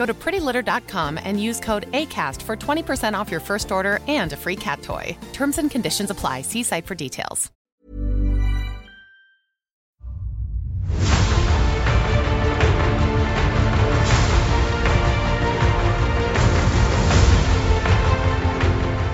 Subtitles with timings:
[0.00, 4.36] Go to prettylitter.com and use code ACAST for 20% off your first order and a
[4.36, 5.14] free cat toy.
[5.34, 6.40] Terms and conditions apply.
[6.40, 7.50] See site for details.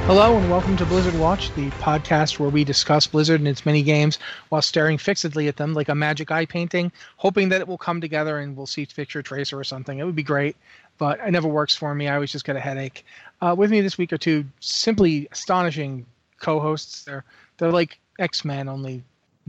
[0.06, 3.82] Hello and welcome to Blizzard Watch, the podcast where we discuss Blizzard and its many
[3.82, 7.77] games while staring fixedly at them like a magic eye painting, hoping that it will
[7.77, 9.98] come together and we'll see picture tracer or something.
[9.98, 10.55] It would be great,
[10.98, 12.08] but it never works for me.
[12.08, 13.05] I always just get a headache.
[13.41, 16.06] Uh, with me this week are two simply astonishing
[16.41, 17.05] co-hosts.
[17.05, 17.25] They're
[17.58, 19.03] they're like X Men, only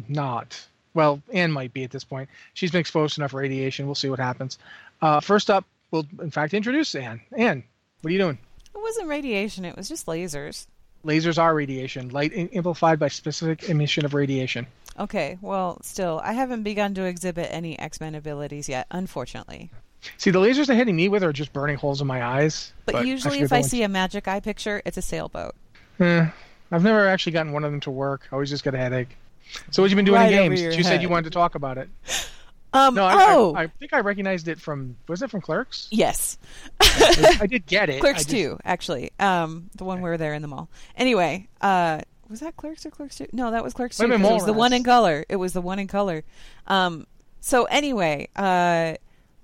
[0.08, 0.66] not.
[0.94, 2.30] Well, Anne might be at this point.
[2.54, 3.86] She's been exposed to enough radiation.
[3.86, 4.58] We'll see what happens.
[5.02, 7.22] Uh, first up, we'll in fact introduce Anne.
[7.38, 7.64] Anne,
[8.02, 8.38] what are you doing?
[8.76, 10.68] It wasn't radiation, it was just lasers.
[11.06, 14.66] Lasers are radiation, light amplified by specific emission of radiation.
[15.00, 19.70] Okay, well, still, I haven't begun to exhibit any X Men abilities yet, unfortunately.
[20.18, 22.72] See, the lasers they're hitting me with are just burning holes in my eyes.
[22.86, 25.56] But, usually, if I see a magic eye picture, it's a sailboat.
[26.00, 26.28] Eh,
[26.72, 28.28] I've never actually gotten one of them to work.
[28.32, 29.18] I always just get a headache.
[29.72, 30.62] So, what you been doing Right in games?
[30.62, 31.90] You said you wanted to talk about it.
[32.74, 34.98] Um, No, I, oh, I, I think I recognized it from.
[35.08, 35.88] Was it from Clerks?
[35.90, 36.38] yes.
[36.82, 38.02] I did get it.
[38.02, 39.12] Clerks just- 2, actually.
[39.20, 40.68] Um, the one where they're in the mall.
[40.98, 43.28] Anyway, uh, was that Clerks or Clerks 2?
[43.32, 44.04] No, that was Clerks 2.
[44.04, 45.26] Might have been 'cause it was the one in color.
[45.30, 46.24] It was the one in color.
[46.68, 47.08] Um,
[47.40, 48.96] so anyway, uh,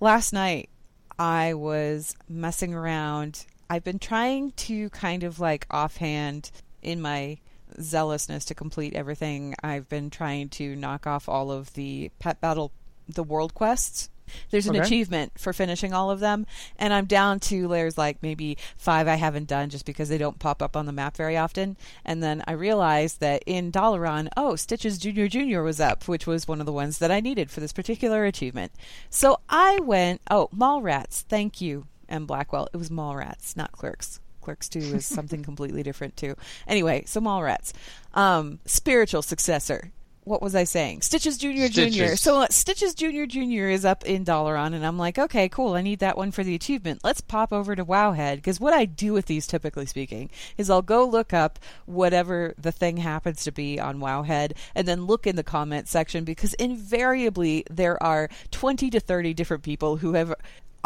[0.03, 0.69] last night
[1.17, 3.45] I was messing around.
[3.69, 7.37] I've been trying to kind of like offhand in my
[7.79, 9.55] zealousness to complete everything.
[9.63, 12.73] I've been trying to knock off all of the pet battle,
[13.07, 14.09] the world quests.
[14.51, 14.85] There's an Okay.
[14.85, 16.45] achievement for finishing all of them,
[16.77, 20.39] and I'm down to layers like maybe five I haven't done just because they don't
[20.39, 21.77] pop up on the map very often.
[22.05, 26.47] And then I realized that in Dalaran, oh, Stitches Junior Junior was up, which was
[26.47, 28.71] one of the ones that I needed for this particular achievement.
[29.09, 32.25] So I went, oh, Mallrats, thank you, M.
[32.25, 32.67] Blackwell.
[32.73, 34.19] It was Mallrats, not Clerks.
[34.41, 36.35] Clerks 2 is something completely different too.
[36.67, 37.71] Anyway, so Mallrats.
[38.13, 39.91] Um, spiritual successor.
[40.25, 41.01] What was I saying?
[41.01, 42.15] Stitches Junior Junior.
[42.15, 45.73] So uh, Stitches Junior Junior is up in Dalaran, and I'm like, okay, cool.
[45.73, 47.01] I need that one for the achievement.
[47.03, 50.81] Let's pop over to Wowhead because what I do with these, typically speaking, is I'll
[50.81, 55.35] go look up whatever the thing happens to be on Wowhead, and then look in
[55.35, 60.33] the comment section because invariably there are 20 to 30 different people who have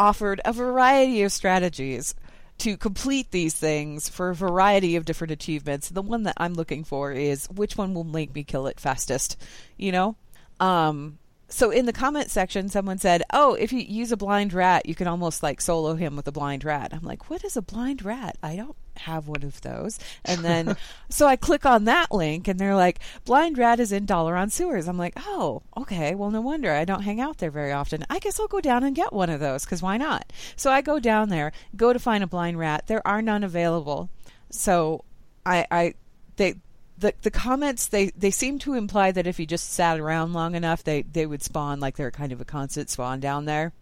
[0.00, 2.14] offered a variety of strategies
[2.58, 5.88] to complete these things for a variety of different achievements.
[5.88, 9.36] The one that I'm looking for is which one will make me kill it fastest,
[9.76, 10.16] you know?
[10.60, 11.18] Um
[11.48, 14.94] so in the comment section someone said, "Oh, if you use a blind rat, you
[14.94, 18.04] can almost like solo him with a blind rat." I'm like, "What is a blind
[18.04, 18.36] rat?
[18.42, 20.76] I don't have one of those." And then
[21.08, 24.86] so I click on that link and they're like, "Blind rat is in Dalaran sewers."
[24.86, 26.14] I'm like, "Oh, okay.
[26.14, 28.04] Well, no wonder I don't hang out there very often.
[28.10, 30.82] I guess I'll go down and get one of those cuz why not?" So I
[30.82, 32.86] go down there, go to find a blind rat.
[32.88, 34.10] There are none available.
[34.50, 35.04] So
[35.46, 35.94] I I
[36.36, 36.56] they
[36.98, 40.54] the the comments they they seem to imply that if you just sat around long
[40.54, 43.72] enough they they would spawn like they're kind of a constant spawn down there.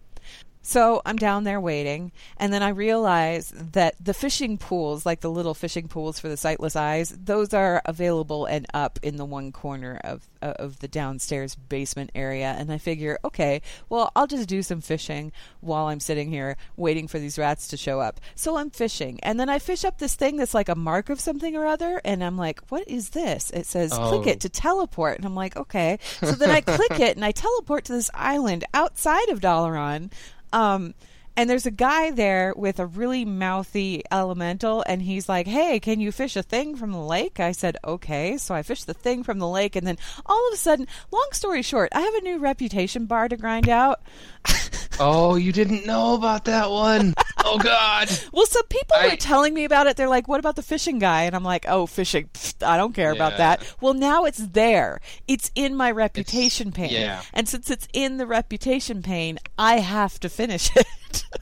[0.68, 5.30] So I'm down there waiting, and then I realize that the fishing pools, like the
[5.30, 9.52] little fishing pools for the sightless eyes, those are available and up in the one
[9.52, 12.56] corner of uh, of the downstairs basement area.
[12.58, 15.30] And I figure, okay, well, I'll just do some fishing
[15.60, 18.18] while I'm sitting here waiting for these rats to show up.
[18.34, 21.20] So I'm fishing, and then I fish up this thing that's like a mark of
[21.20, 23.50] something or other, and I'm like, what is this?
[23.50, 24.30] It says click Oh.
[24.30, 26.00] it to teleport, and I'm like, okay.
[26.20, 30.10] So then I click it, and I teleport to this island outside of Dalaran.
[30.52, 30.94] Um,
[31.36, 36.00] and there's a guy there with a really mouthy elemental, and he's like, "Hey, can
[36.00, 39.22] you fish a thing from the lake?" I said, "Okay." So I fished the thing
[39.22, 42.20] from the lake, and then all of a sudden, long story short, I have a
[42.22, 44.00] new reputation bar to grind out.
[45.00, 47.14] oh, you didn't know about that one?
[47.44, 48.08] Oh God.
[48.32, 49.96] well, some people I- were telling me about it.
[49.96, 52.28] They're like, "What about the fishing guy?" And I'm like, "Oh, fishing.
[52.32, 55.00] Pfft, I don't care about that." Well, now it's there.
[55.28, 56.90] It's in my reputation pane.
[56.90, 57.22] yeah.
[57.32, 60.86] And since it's in the reputation pane, I have to finish it.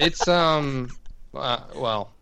[0.00, 0.90] It's um,
[1.34, 2.12] uh, well,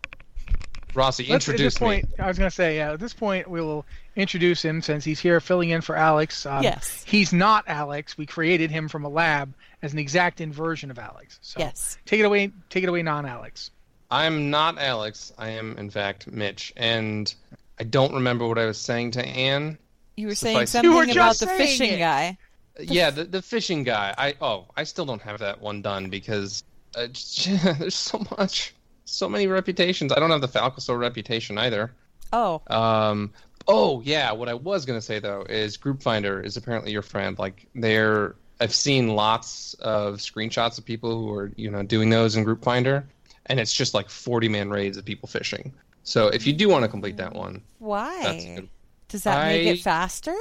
[0.95, 1.85] Rossi, Let's- at introduce this me.
[1.87, 5.03] point, I was going to say, yeah, at this point, we will introduce him since
[5.03, 6.45] he's here filling in for Alex.
[6.47, 7.03] Um, Yes.
[7.05, 8.17] He's not Alex.
[8.17, 11.37] We created him from a lab as an exact inversion of Alex.
[11.43, 11.99] So Yes.
[12.07, 13.69] take it away, take it away, non-Alex.
[14.09, 15.31] I'm not Alex.
[15.37, 17.31] I am, in fact, Mitch, and
[17.79, 19.77] I don't remember what I was saying to Anne.
[20.15, 20.71] You were saying Suffice it.
[20.71, 21.99] something You were about the fishing it.
[21.99, 22.37] guy.
[22.79, 24.15] Yeah, the the fishing guy.
[24.17, 26.63] I oh, I still don't have that one done because
[26.97, 27.07] uh,
[27.79, 28.73] there's so much,
[29.05, 30.11] so many reputations.
[30.11, 31.93] I don't have the Falcosaur reputation either.
[32.33, 33.31] Oh, Um.
[33.69, 37.37] Oh yeah, what I was gonna say though is Group Finder is apparently your friend.
[37.37, 42.37] Like they're, I've seen lots of screenshots of people who are you know doing those
[42.37, 43.05] in Group Finder,
[43.47, 45.73] and it's just like 40 man raids of people fishing.
[46.03, 48.23] So if you do want to complete that one, why?
[48.23, 48.69] that's good.
[49.09, 50.35] Does that make I- it faster?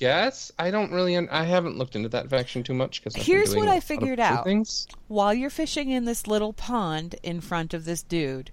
[0.00, 1.14] Yes, I don't really.
[1.14, 4.44] Un- I haven't looked into that faction too much because Here's what I figured out.
[4.44, 4.86] Things.
[5.08, 8.50] While you're fishing in this little pond in front of this dude,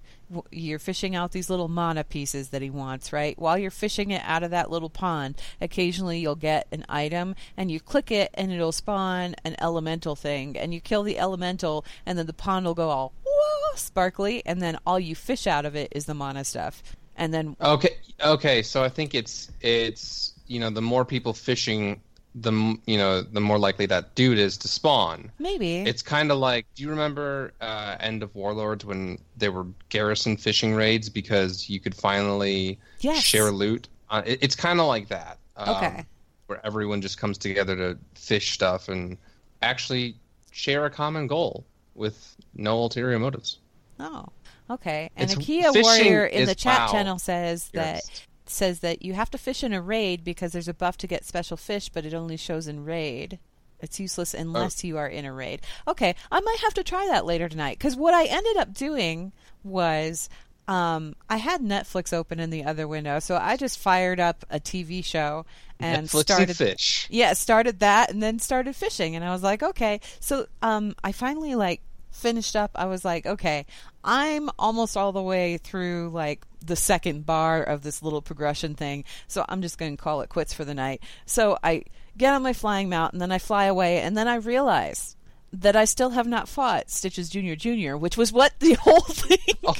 [0.50, 3.38] you're fishing out these little mana pieces that he wants, right?
[3.38, 7.70] While you're fishing it out of that little pond, occasionally you'll get an item and
[7.70, 12.18] you click it and it'll spawn an elemental thing and you kill the elemental and
[12.18, 15.74] then the pond will go all whoa, sparkly and then all you fish out of
[15.74, 16.82] it is the mana stuff.
[17.16, 18.62] And then Okay, okay.
[18.62, 22.00] So I think it's it's you know the more people fishing,
[22.34, 22.52] the
[22.86, 25.30] you know the more likely that dude is to spawn.
[25.38, 29.66] maybe It's kind of like, do you remember uh, End of Warlords when there were
[29.88, 33.22] garrison fishing raids because you could finally Yes.
[33.22, 33.88] share loot?
[34.10, 35.38] Uh, it, it's kind of like that.
[35.56, 36.04] um, Okay.
[36.46, 39.18] Where everyone just comes together to fish stuff and
[39.60, 40.16] actually
[40.50, 43.58] share a common goal with no ulterior motives.
[44.00, 44.24] Oh,
[44.70, 45.10] okay.
[45.16, 46.92] And It's- Akia fishing Warrior in the chat WoW.
[46.92, 48.22] channel says that Yes.
[48.50, 51.24] Says that you have to fish in a raid because there's a buff to get
[51.24, 53.38] special fish, but it only shows in raid.
[53.80, 55.60] It's useless unless you are in a raid.
[55.86, 59.32] Okay, I might have to try that later tonight because what I ended up doing
[59.62, 60.28] was
[60.66, 64.58] um, I had Netflix open in the other window, so I just fired up a
[64.58, 65.46] TV show
[65.78, 67.06] and Netflix started and fish.
[67.08, 70.00] yeah, started that and then started fishing and I was like, okay.
[70.18, 71.80] So um I finally like
[72.10, 72.72] finished up.
[72.74, 73.64] I was like, okay,
[74.02, 79.04] I'm almost all the way through like the second bar of this little progression thing.
[79.26, 81.02] So I'm just going to call it quits for the night.
[81.26, 81.84] So I
[82.16, 85.16] get on my flying mount and then I fly away and then I realize
[85.52, 89.38] that I still have not fought Stitches Junior Junior, which was what the whole thing.
[89.64, 89.74] Oh,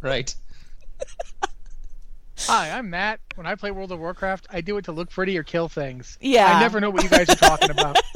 [0.00, 0.34] right.
[2.40, 3.20] Hi, I'm Matt.
[3.34, 6.16] When I play World of Warcraft, I do it to look pretty or kill things.
[6.20, 6.56] Yeah.
[6.56, 7.98] I never know what you guys are talking about.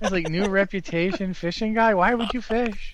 [0.00, 1.94] It's like new reputation fishing guy.
[1.94, 2.92] Why would you fish?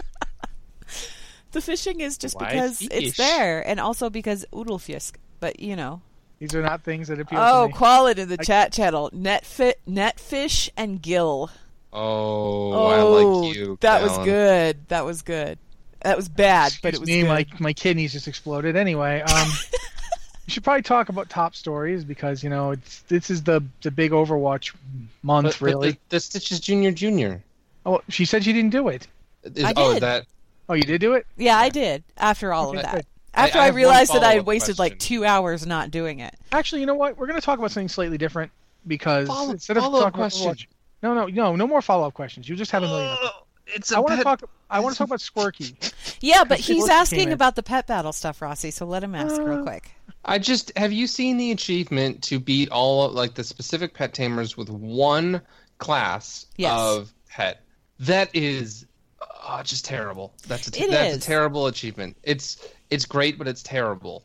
[1.52, 2.88] The fishing is just Why because fish?
[2.90, 5.14] it's there and also because Udelfisk.
[5.40, 6.02] But you know.
[6.38, 7.74] These are not things that appeal Oh, to me.
[7.78, 9.10] call it in the chat channel.
[9.10, 11.50] Netfit, netfish, and gill.
[11.92, 13.76] Oh, I like you.
[13.80, 14.78] That was good.
[14.88, 15.58] That was good.
[16.02, 17.28] That was bad, but it was me, good.
[17.28, 18.74] my my kidneys just exploded.
[18.74, 19.48] Anyway, um,
[20.46, 23.90] we should probably talk about top stories because you know it's this is the the
[23.90, 24.74] big Overwatch
[25.22, 25.90] month, But, but really.
[25.90, 27.42] the, the Stitches Junior Junior.
[27.84, 29.08] Oh, she said she didn't do it.
[29.42, 30.02] Is, I Oh, did.
[30.02, 30.26] that
[30.70, 31.26] Oh, you did do it.
[31.36, 32.04] yeah, I did.
[32.16, 33.06] After all Okay, of that, good.
[33.34, 35.90] After I I, have one realized that I had follow-up wasted like two hours not
[35.90, 36.34] doing it.
[36.52, 37.18] Actually, you know what?
[37.18, 38.50] We're going to talk about something slightly different
[38.86, 40.50] because Follow- instead of follow-up talking about question.
[40.52, 40.66] Overwatch,
[41.02, 42.48] no, no, no, no more follow up questions.
[42.48, 43.08] You just have a million.
[43.10, 43.30] of them.
[43.66, 44.42] it's I want to talk.
[44.70, 45.74] I want to talk about Squirky.
[46.22, 48.70] Yeah, but he's Squirky asking about the pet battle stuff, Rossi.
[48.70, 49.90] So let him ask real Uh, quick.
[50.24, 54.56] I just have you seen the achievement to beat all like the specific pet tamers
[54.56, 55.40] with one
[55.78, 56.78] class Yes.
[56.78, 57.62] of pet?
[58.00, 58.84] That is
[59.58, 60.32] oh, just terrible.
[60.46, 61.22] That's a, It that's is.
[61.22, 62.16] a terrible achievement.
[62.22, 64.24] It's it's great, but it's terrible.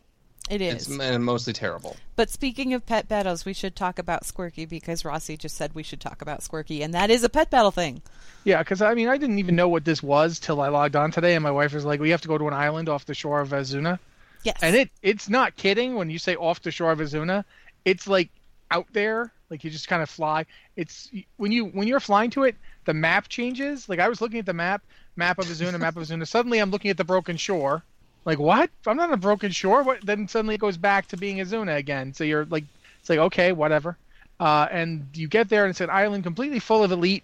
[0.50, 1.18] It It's is.
[1.20, 1.98] mostly terrible.
[2.16, 5.82] But speaking of pet battles, we should talk about Squirky because Rossi just said we
[5.82, 8.04] should talk about Squirky, and that is a pet battle thing.
[8.44, 11.12] Yeah, because I mean, I didn't even know what this was till I logged on
[11.12, 13.16] today, and my wife was like, "We have to go to an island off the
[13.16, 13.98] shore of Azsuna,"
[14.44, 14.60] Yes.
[14.62, 17.44] and it it's not kidding when you say off the shore of Azsuna.
[17.84, 18.30] It's like
[18.70, 20.46] out there, like you just kind of fly.
[20.76, 23.88] It's when you when you're flying to it, the map changes.
[23.90, 24.82] Like I was looking at the map,
[25.16, 26.28] map of Azsuna, map of Azsuna.
[26.28, 27.84] Suddenly, I'm looking at the broken shore.
[28.26, 28.70] Like what?
[28.88, 29.84] I'm not on a broken shore.
[29.84, 30.06] What?
[30.06, 32.14] Then suddenly it goes back to being Azsuna again.
[32.14, 32.64] So you're like,
[33.00, 33.98] it's like okay, whatever.
[34.40, 37.24] Uh, and you get there and it's an island completely full of elite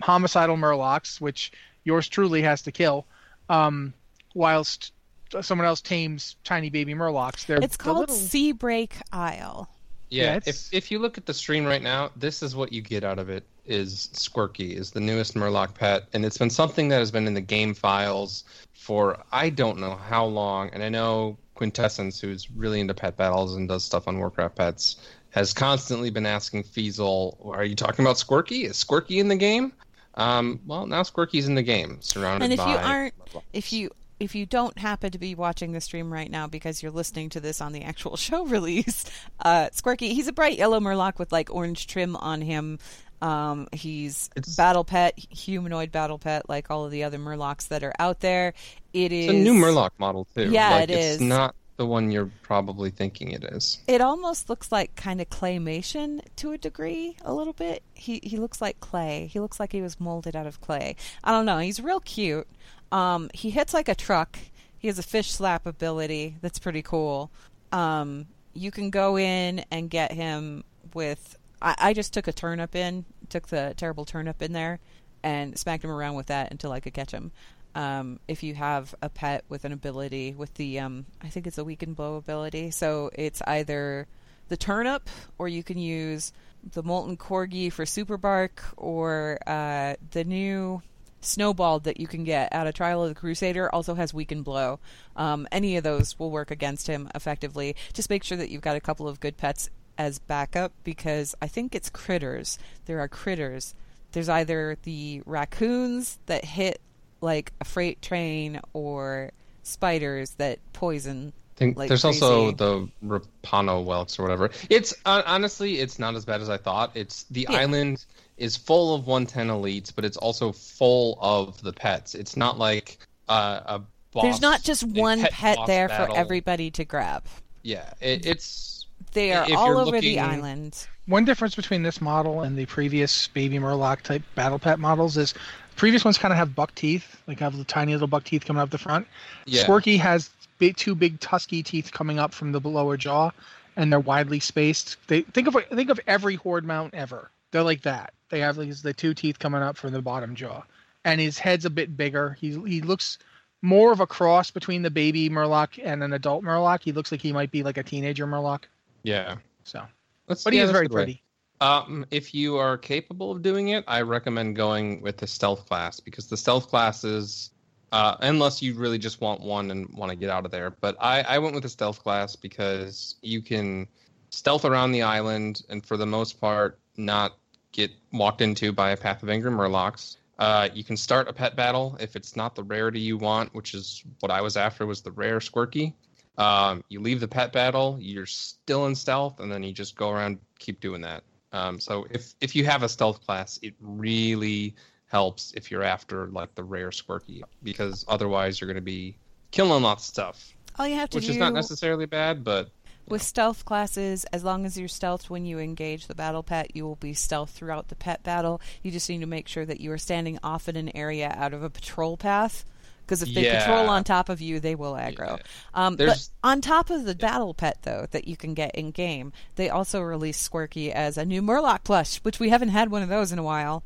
[0.00, 1.52] homicidal murlocs, which
[1.84, 3.04] yours truly has to kill.
[3.48, 3.92] um,
[4.34, 4.92] whilst
[5.40, 7.46] someone else tames tiny baby murlocs.
[7.46, 9.68] They're It's called little- Seabreak Isle.
[10.10, 12.80] Yeah, Yeah, if if you look at the stream right now, this is what you
[12.82, 16.88] get out of it is Squirky is the newest Murloc pet, and it's been something
[16.88, 20.70] that has been in the game files for I don't know how long.
[20.72, 24.96] And I know Quintessence, who's really into pet battles and does stuff on Warcraft pets,
[25.30, 28.64] has constantly been asking Feasel, "Are you talking about Squirky?
[28.64, 29.72] Is Squirky in the game?"
[30.14, 32.72] Um, well, now Squirky's in the game, surrounded And if by.
[32.72, 33.14] you aren't,
[33.52, 36.92] if you if you don't happen to be watching the stream right now because you're
[36.92, 39.04] listening to this on the actual show release,
[39.40, 42.78] uh, Squirky, he's a bright yellow Murloc with like orange trim on him.
[43.22, 47.82] Um, he's It's- battle pet, humanoid battle pet, like all of the other Murlocs that
[47.82, 48.52] are out there.
[48.92, 50.50] It is it's a new Murloc model too.
[50.50, 51.20] Yeah, like, it it's is.
[51.20, 53.78] not the one you're probably thinking it is.
[53.86, 57.82] It almost looks like kind of claymation to a degree, a little bit.
[57.94, 59.28] He he looks like clay.
[59.30, 60.96] He looks like he was molded out of clay.
[61.24, 61.58] I don't know.
[61.58, 62.46] He's real cute.
[62.92, 64.38] Um, he hits like a truck.
[64.78, 67.30] He has a fish slap ability that's pretty cool.
[67.72, 70.64] Um, you can go in and get him
[70.94, 71.36] with.
[71.60, 74.78] I, I just took a turnip in, took the terrible turnip in there,
[75.22, 77.32] and smacked him around with that until I could catch him.
[77.74, 81.58] Um, if you have a pet with an ability with the, um, I think it's
[81.58, 84.06] a weaken blow ability, so it's either
[84.48, 86.32] the turnip or you can use
[86.72, 90.80] the molten corgi for super bark or uh, the new
[91.26, 94.78] snowball that you can get out of Trial of the Crusader also has weaken blow.
[95.16, 97.76] Um, any of those will work against him effectively.
[97.92, 101.46] Just make sure that you've got a couple of good pets as backup because I
[101.48, 102.58] think it's critters.
[102.84, 103.74] There are critters.
[104.12, 106.80] There's either the raccoons that hit
[107.20, 109.30] like a freight train or
[109.62, 111.32] spiders that poison.
[111.56, 114.50] I think like there's also the Rapana whelks or whatever.
[114.68, 116.92] It's uh, honestly, it's not as bad as I thought.
[116.94, 117.56] It's the Yeah.
[117.58, 118.04] island
[118.36, 122.14] is full of 110 elites, but it's also full of the pets.
[122.14, 123.78] It's not like uh, a
[124.12, 124.22] boss.
[124.22, 126.14] There's not just one pet, boss there battle.
[126.14, 127.24] for everybody to grab.
[127.62, 130.86] Yeah, it, it's They are all you're over the island.
[131.06, 135.34] One difference between this model and the previous baby Murloc type battle pet models is
[135.76, 138.60] previous ones kind of have buck teeth, like have the tiny little buck teeth coming
[138.60, 139.06] up the front.
[139.46, 139.64] yeah.
[139.64, 143.30] Squirky has big, two big tusky teeth coming up from the lower jaw,
[143.76, 144.96] and they're widely spaced.
[145.06, 147.30] They think of think of every horde mount ever.
[147.52, 148.12] They're like that.
[148.28, 150.62] They have these the two teeth coming up from the bottom jaw,
[151.04, 152.36] and his head's a bit bigger.
[152.40, 153.18] He he looks
[153.62, 156.82] more of a cross between the baby Murloc and an adult Murloc.
[156.82, 158.64] He looks like he might be like a teenager Murloc.
[159.02, 159.36] Yeah.
[159.64, 159.82] So,
[160.26, 161.22] That's, but he is very pretty.
[161.60, 166.00] Um, if you are capable of doing it, I recommend going with the stealth class
[166.00, 167.50] because the stealth classes,
[167.92, 170.70] uh, unless you really just want one and want to get out of there.
[170.70, 173.88] But I, I went with the stealth class because you can
[174.30, 177.36] stealth around the island and for the most part not
[177.76, 180.16] get walked into by a path of anger murlocs.
[180.38, 183.74] Uh, you can start a pet battle if it's not the rarity you want, which
[183.74, 185.92] is what I was after was the rare Squirky.
[186.38, 190.10] Um, you leave the pet battle, you're still in stealth, and then you just go
[190.10, 191.22] around, keep doing that.
[191.52, 194.74] Um, so if if you have a stealth class, it really
[195.06, 199.16] helps if you're after like the rare Squirky, because otherwise you're going to be
[199.50, 202.70] killing lots of stuff, All you have to which do is not necessarily bad, but
[203.08, 206.84] with stealth classes, as long as you're stealthed when you engage the battle pet, you
[206.84, 208.60] will be stealth throughout the pet battle.
[208.82, 211.54] You just need to make sure that you are standing off in an area out
[211.54, 212.64] of a patrol path.
[213.04, 213.60] Because if they Yeah.
[213.60, 215.38] patrol on top of you, they will aggro.
[215.38, 215.44] Yeah.
[215.74, 219.32] Um, but on top of the battle pet, though, that you can get in game,
[219.54, 223.08] they also released Squirky as a new Murloc plush, which we haven't had one of
[223.08, 223.84] those in a while.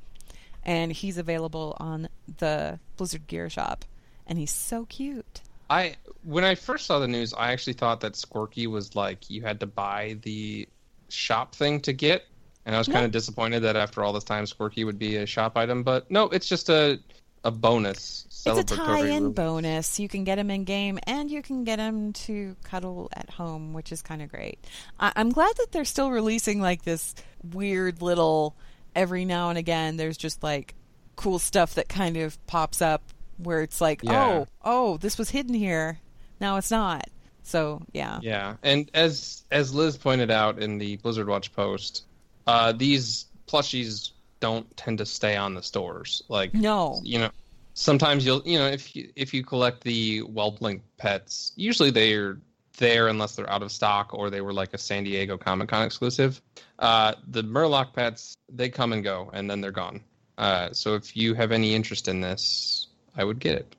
[0.62, 2.08] And he's available on
[2.38, 3.84] the Blizzard Gear Shop.
[4.26, 5.42] And he's so cute.
[5.70, 9.40] I when I first saw the news, I actually thought that Squirky was like you
[9.42, 10.68] had to buy the
[11.08, 12.26] shop thing to get,
[12.66, 15.26] and I was kind of disappointed that after all this time, Squirky would be a
[15.26, 15.84] shop item.
[15.84, 16.98] But no, it's just a
[17.44, 18.26] a bonus.
[18.44, 19.34] It's a tie-in release.
[19.34, 20.00] bonus.
[20.00, 23.72] You can get them in game, and you can get them to cuddle at home,
[23.72, 24.58] which is kind of great.
[24.98, 27.14] I- I'm glad that they're still releasing like this
[27.52, 28.56] weird little.
[28.94, 30.74] Every now and again, there's just like
[31.16, 33.02] cool stuff that kind of pops up
[33.42, 34.26] where it's like, Yeah.
[34.26, 35.98] oh, oh, this was hidden here.
[36.40, 37.08] Now it's not.
[37.42, 42.04] So yeah, Yeah, and as as Liz pointed out in the Blizzard Watch post,
[42.46, 46.22] uh, these plushies don't tend to stay on the stores.
[46.28, 47.00] Like No.
[47.02, 47.30] you know,
[47.74, 52.38] sometimes you'll you know if you if you collect the Whelplink pets, usually they're
[52.78, 55.84] there unless they're out of stock or they were like a San Diego Comic Con
[55.84, 56.40] exclusive.
[56.78, 60.00] Uh, the Murloc pets they come and go and then they're gone.
[60.38, 62.79] Uh, so if you have any interest in this,
[63.20, 63.76] I would get it.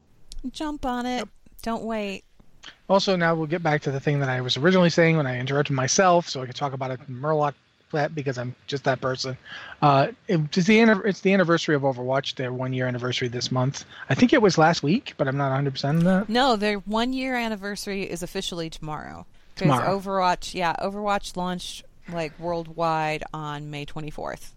[0.51, 1.27] jump on it.
[1.63, 2.24] Don't wait.
[2.88, 5.39] Also, now we'll get back to the thing that I was originally saying when I
[5.39, 7.55] interrupted myself, so I could talk about it in Murloc
[7.91, 9.36] that because I'm just that person.
[9.81, 13.83] Uh, it's the it's the anniversary of Overwatch, their one year anniversary this month.
[14.10, 16.29] I think it was last week, but I'm not 100 percent on that.
[16.29, 19.25] No, their one year anniversary is officially tomorrow.
[19.55, 20.00] Tomorrow.
[20.00, 24.51] Overwatch, yeah, Overwatch launched like worldwide on May 24th.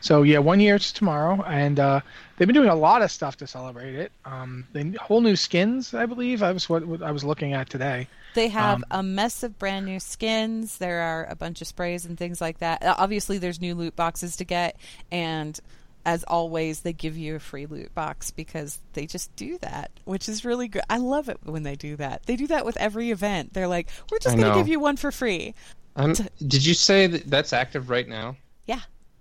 [0.00, 2.00] So yeah, one year is tomorrow, and uh,
[2.36, 4.12] they've been doing a lot of stuff to celebrate it.
[4.24, 6.42] Um, the whole new skins, I believe.
[6.42, 8.08] I was what, what I was looking at today.
[8.34, 10.78] They have Um, a mess of brand new skins.
[10.78, 12.82] There are a bunch of sprays and things like that.
[12.82, 14.76] Uh, Obviously, there's new loot boxes to get,
[15.12, 15.58] and
[16.06, 20.28] as always, they give you a free loot box because they just do that, which
[20.28, 20.82] is really good.
[20.90, 22.26] I love it when they do that.
[22.26, 23.54] They do that with every event.
[23.54, 25.54] They're like, "We're just going to give you one for free."
[25.96, 28.36] I'm, did you say that that's active right now?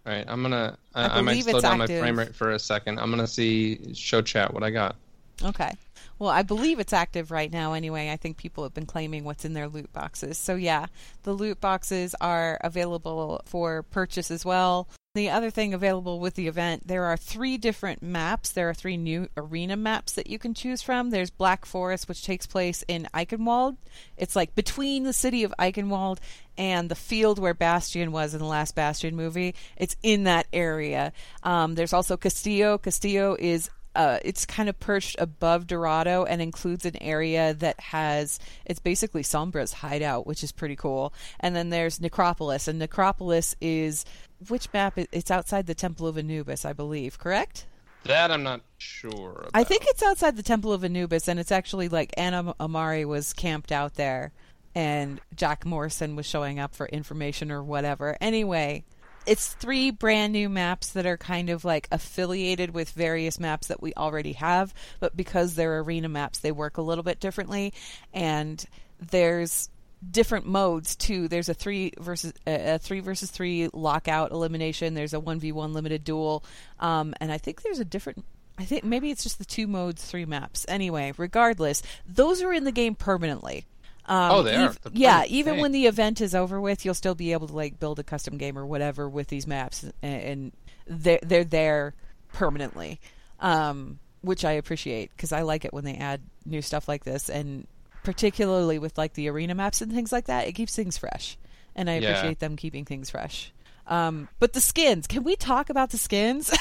[0.06, 0.78] All right, I'm gonna.
[0.94, 1.98] I, I I, might slow down active.
[1.98, 3.00] my frame rate for a second.
[3.00, 4.96] I'm gonna see show chat what I got.
[5.42, 5.72] Okay.
[6.20, 8.10] Well, I believe it's active right now anyway.
[8.12, 10.38] I think people have been claiming what's in their loot boxes.
[10.38, 10.86] So, yeah,
[11.24, 14.88] the loot boxes are available for purchase as well.
[15.16, 18.52] The other thing available with the event, there are three different maps.
[18.52, 21.12] There are three new arena maps that you can choose from.
[21.12, 23.78] There's Black Forest, which takes place in Eichenwald.
[24.18, 26.18] It's like between the city of Eichenwald
[26.58, 29.56] and the field where Bastion was in the last Bastion movie.
[29.78, 31.14] It's in that area.
[31.44, 32.78] Um, there's also Castillo.
[32.78, 38.40] Castillo is uh, it's kind of perched above Dorado and includes an area that has
[38.66, 41.14] it's basically Sombra's hideout, which is pretty cool.
[41.40, 44.06] And then there's Necropolis, and Necropolis is
[44.48, 44.98] which map?
[44.98, 47.20] It's outside the Temple of Anubis, I believe.
[47.20, 47.66] Correct?
[48.06, 49.32] That I'm not sure.
[49.40, 49.52] About.
[49.54, 53.32] I think it's outside the Temple of Anubis, and it's actually like Ana Amari was
[53.32, 54.34] camped out there,
[54.76, 58.18] and Jack Morrison was showing up for information or whatever.
[58.20, 58.84] Anyway,
[59.26, 63.82] it's three brand new maps that are kind of like affiliated with various maps that
[63.82, 67.74] we already have, but because they're arena maps, they work a little bit differently,
[68.14, 68.66] and
[69.00, 69.70] there's
[70.10, 71.28] different modes too.
[71.28, 74.94] There's a three versus a three versus three lockout elimination.
[74.94, 76.44] There's a one v one limited duel,
[76.80, 78.26] um, and I think there's a different.
[78.58, 80.66] I think maybe it's just the two modes, three maps.
[80.68, 83.66] Anyway, regardless, those are in the game permanently.
[84.06, 84.66] Um, Oh, they are.
[84.70, 87.54] ev- They're yeah, even when the event is over with, you'll still be able to
[87.56, 90.52] like build a custom game or whatever with these maps, and,
[90.86, 91.94] they're they're there
[92.34, 93.00] permanently,
[93.40, 97.30] um, which I appreciate because I like it when they add new stuff like this,
[97.30, 97.66] and
[98.04, 101.38] particularly with like the arena maps and things like that, it keeps things fresh,
[101.74, 102.10] and I Yeah.
[102.10, 103.54] appreciate them keeping things fresh.
[103.88, 106.52] Um, but the skins, can we talk about the skins?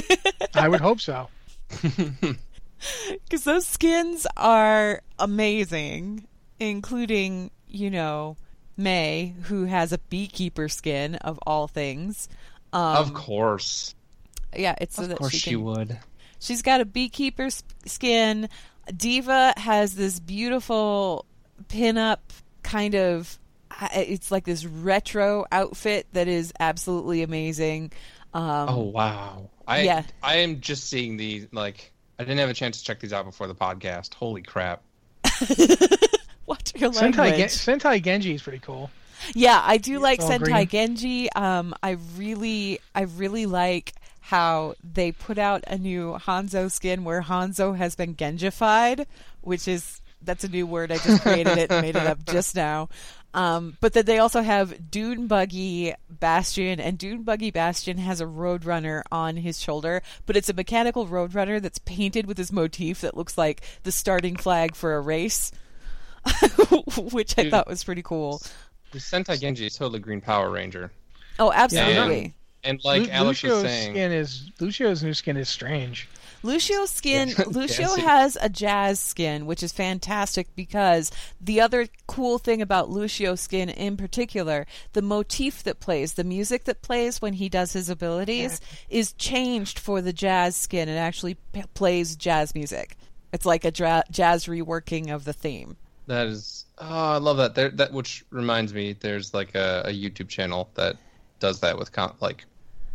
[0.54, 1.28] I would hope so.
[3.24, 6.26] because those skins are amazing,
[6.60, 8.36] including you know
[8.76, 12.28] May, who has a beekeeper skin of all things.
[12.72, 13.94] Um, of course.
[14.54, 15.98] yeah, it's so Of that course she she would.
[16.40, 17.48] She's got a beekeeper
[17.86, 18.48] skin.
[18.94, 21.24] D.Va has this beautiful
[21.68, 22.18] pinup
[22.62, 23.38] kind of.
[23.94, 27.92] It's like this retro outfit that is absolutely amazing.
[28.32, 29.50] Um, Oh wow.
[29.66, 30.02] I yeah.
[30.22, 33.24] I am just seeing these like I didn't have a chance to check these out
[33.24, 34.14] before the podcast.
[34.14, 34.82] Holy crap.
[36.46, 37.64] Watch your Sentai, language.
[37.64, 38.90] Gen- Sentai Genji is pretty cool.
[39.34, 40.68] Yeah, I do like Sentai green.
[40.68, 41.32] Genji.
[41.32, 47.22] Um, I really, I really like how they put out a new Hanzo skin where
[47.22, 49.06] Hanzo has been Genjified,
[49.40, 50.92] which is that's a new word.
[50.92, 52.88] I just created it and made it up just now.
[53.34, 58.24] Um, but then they also have Dune Buggy Bastion, and Dune Buggy Bastion has a
[58.24, 63.16] Roadrunner on his shoulder, but it's a mechanical Roadrunner that's painted with this motif that
[63.16, 65.52] looks like the starting flag for a race,
[67.12, 67.50] which I Dude.
[67.50, 68.40] thought was pretty cool.
[68.92, 70.90] The Sentai Genji is totally Green Power Ranger.
[71.38, 72.34] Oh, absolutely.
[72.64, 76.08] And like Lu- Alex Lucio's was saying, skin is Lucio's new skin is strange.
[76.42, 81.10] Lucio's skin, Lucio has a jazz skin, which is fantastic because
[81.40, 86.64] the other cool thing about Lucio's skin in particular, the motif that plays, the music
[86.64, 90.88] that plays when he does his abilities is changed for the jazz skin.
[90.88, 92.96] It actually p- plays jazz music.
[93.32, 95.76] It's like a dra- jazz reworking of the theme.
[96.06, 97.54] That is oh I love that.
[97.54, 100.96] There that which reminds me, there's like a, a YouTube channel that
[101.40, 102.44] does that with com- like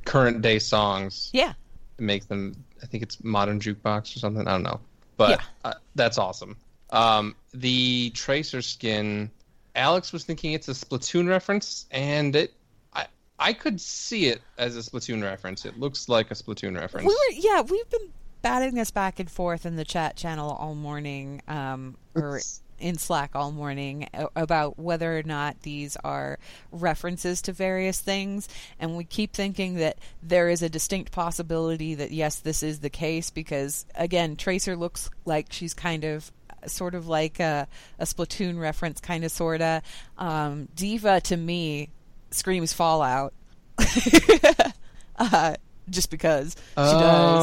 [0.05, 1.29] current day songs.
[1.33, 1.53] Yeah.
[1.99, 4.79] make them i think it's modern jukebox or something i don't know
[5.17, 5.41] but Yeah.
[5.63, 6.57] uh, that's awesome
[6.89, 9.29] um, the tracer skin
[9.75, 12.53] alex was thinking it's a splatoon reference and it
[12.93, 13.05] i
[13.37, 17.13] i could see it as a splatoon reference it looks like a splatoon reference We
[17.13, 18.09] were, yeah, we've been
[18.41, 22.41] batting this back and forth in the chat channel all morning, um, or
[22.81, 26.39] in Slack all morning about whether or not these are
[26.71, 32.11] references to various things, and we keep thinking that there is a distinct possibility that
[32.11, 36.31] yes, this is the case because again, Tracer looks like she's kind of
[36.67, 37.67] sort of like a,
[37.99, 39.81] a Splatoon reference, kind of sorta.
[40.17, 41.89] Um, D.Va to me
[42.31, 43.33] screams Fallout
[45.17, 45.55] uh,
[45.89, 46.99] just because she oh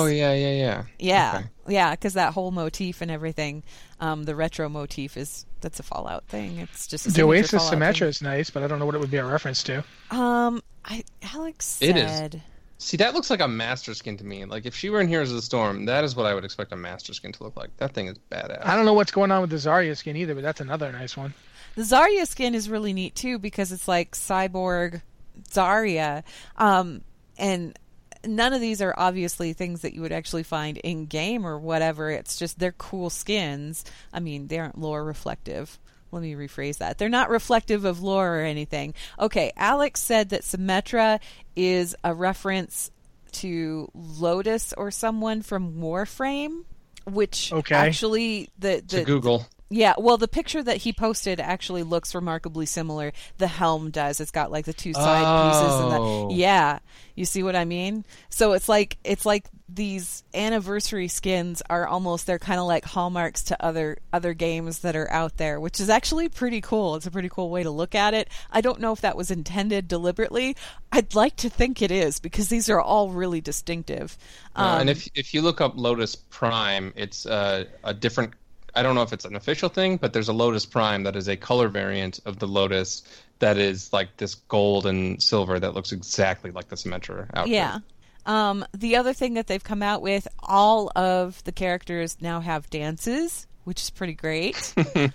[0.07, 0.12] does.
[0.12, 0.83] yeah, yeah, yeah.
[0.98, 1.46] Yeah, Okay.
[1.68, 3.62] yeah, because that whole motif and everything,
[4.01, 6.59] um, the retro motif is that's a Fallout thing.
[6.59, 8.98] It's just The signature Oasis Fallout Symmetra is nice, but I don't know what it
[9.01, 9.83] would be a reference to.
[10.11, 12.11] Um, I Alex It is.
[12.11, 12.42] said.
[12.81, 14.44] See, that looks like a master skin to me.
[14.44, 16.70] Like if she were in Heroes of the Storm, that is what I would expect
[16.72, 17.77] a master skin to look like.
[17.79, 18.64] That thing is badass.
[18.64, 21.16] I don't know what's going on with the Zarya skin either, but that's another nice
[21.16, 21.35] one.
[21.74, 25.03] The Zarya skin is really neat too because it's like cyborg
[25.51, 26.22] Zarya,
[26.57, 27.03] um,
[27.37, 27.77] and
[28.24, 32.11] none of these are obviously things that you would actually find in game or whatever.
[32.11, 33.85] It's just they're cool skins.
[34.12, 35.78] I mean, they aren't lore reflective.
[36.11, 36.96] Let me rephrase that.
[36.98, 38.94] They're not reflective of lore or anything.
[39.18, 41.20] Okay, Alex said that Symmetra
[41.54, 42.90] is a reference
[43.33, 46.64] to Lotus or someone from Warframe,
[47.04, 47.74] which Okay.
[47.74, 49.46] actually the to the Google.
[49.70, 53.12] Yeah, well, the picture that he posted actually looks remarkably similar.
[53.38, 54.20] The helm does.
[54.20, 56.28] It's got like the two side pieces and Oh.
[56.28, 56.78] the yeah.
[57.14, 58.04] You see what I mean?
[58.31, 63.42] So it's like it's like these anniversary skins are almost they're kind of like hallmarks
[63.42, 66.94] to other other games that are out there, which is actually pretty cool.
[66.94, 68.28] It's a pretty cool way to look at it.
[68.50, 70.57] I don't know if that was intended deliberately.
[70.92, 74.16] I'd like to think it is because these are all really distinctive.
[74.57, 78.33] Uh, Um, and if if you look up Lotus Prime, it's uh, a different.
[78.79, 81.27] I don't know if it's an official thing, but there's a Lotus Prime that is
[81.27, 83.03] a color variant of the Lotus
[83.41, 87.55] that is like this gold and silver that looks exactly like the Symmetra outfit.
[87.55, 87.79] Yeah.
[88.25, 92.71] Um, the other thing that they've come out with, all of the characters now have
[92.71, 94.73] dances, which is pretty great.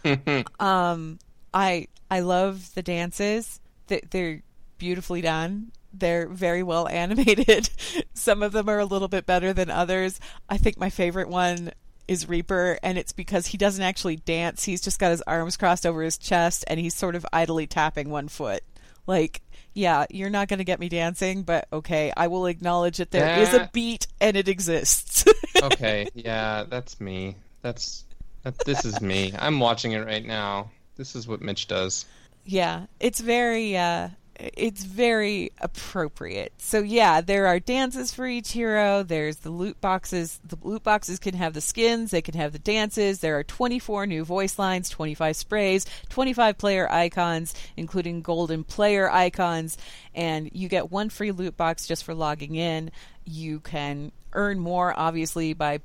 [0.60, 1.20] um,
[1.54, 3.62] I I love the dances.
[3.88, 4.42] They, they're
[4.78, 5.72] beautifully done.
[5.94, 7.70] They're very well animated.
[8.14, 10.20] Some of them are a little bit better than others.
[10.50, 11.72] I think my favorite one
[12.08, 14.64] is Reaper, and it's because he doesn't actually dance.
[14.64, 18.10] He's just got his arms crossed over his chest, and he's sort of idly tapping
[18.10, 18.64] one foot.
[19.08, 19.42] Like,
[19.74, 23.40] yeah, you're not going to get me dancing, but okay, I will acknowledge that there
[23.40, 25.26] is a beat and it exists.
[25.64, 27.36] okay, yeah, that's me.
[27.62, 28.06] That's
[28.44, 29.34] that, this is me.
[29.38, 30.72] I'm watching it right now.
[30.96, 32.06] This is what Mitch does.
[32.46, 36.54] yeah, it's very uh it's very appropriate.
[36.58, 39.04] So yeah, there are dances for each hero.
[39.04, 40.40] There's the loot boxes.
[40.44, 43.20] The loot boxes can have the skins, they can have the dances.
[43.20, 49.78] There are 24 new voice lines, 25 sprays, 25 player icons, including golden player icons,
[50.16, 52.92] and you get one free loot box just for logging in.
[53.26, 55.80] You can earn more obviously by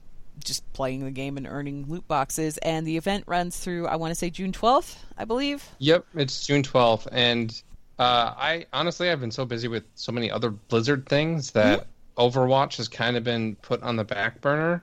[0.44, 4.12] just playing the game and earning loot boxes and the event runs through I want
[4.12, 5.68] to say June 12th, I believe.
[5.78, 7.60] Yep, it's June 12th, and
[7.98, 12.76] uh, I honestly I've been so busy with so many other Blizzard things that Overwatch
[12.76, 14.82] has kind of been put on the back burner.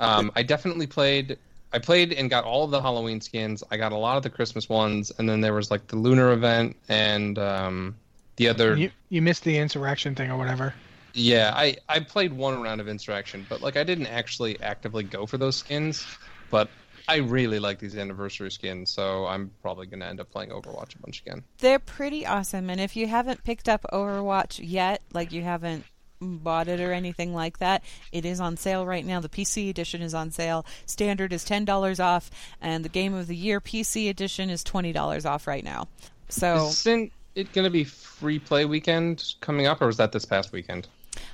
[0.00, 1.38] Um, I definitely played.
[1.72, 3.62] I played and got all of the Halloween skins.
[3.70, 6.32] I got a lot of the Christmas ones, and then there was like the Lunar
[6.32, 7.96] event and um,
[8.36, 8.76] the other.
[8.76, 10.74] You you missed the insurrection thing or whatever.
[11.14, 15.26] Yeah, I I played one round of Insurrection, but like I didn't actually actively go
[15.26, 16.06] for those skins.
[16.50, 16.70] But
[17.08, 20.98] I really like these anniversary skins, so I'm probably gonna end up playing Overwatch a
[20.98, 21.42] bunch again.
[21.58, 25.84] They're pretty awesome, and if you haven't picked up Overwatch yet, like you haven't
[26.20, 29.20] bought it or anything like that, it is on sale right now.
[29.20, 30.66] The PC edition is on sale.
[30.86, 34.92] Standard is ten dollars off, and the Game of the Year PC edition is twenty
[34.92, 35.88] dollars off right now.
[36.28, 40.24] So Isn't it going to be free play weekend coming up, or was that this
[40.24, 40.88] past weekend?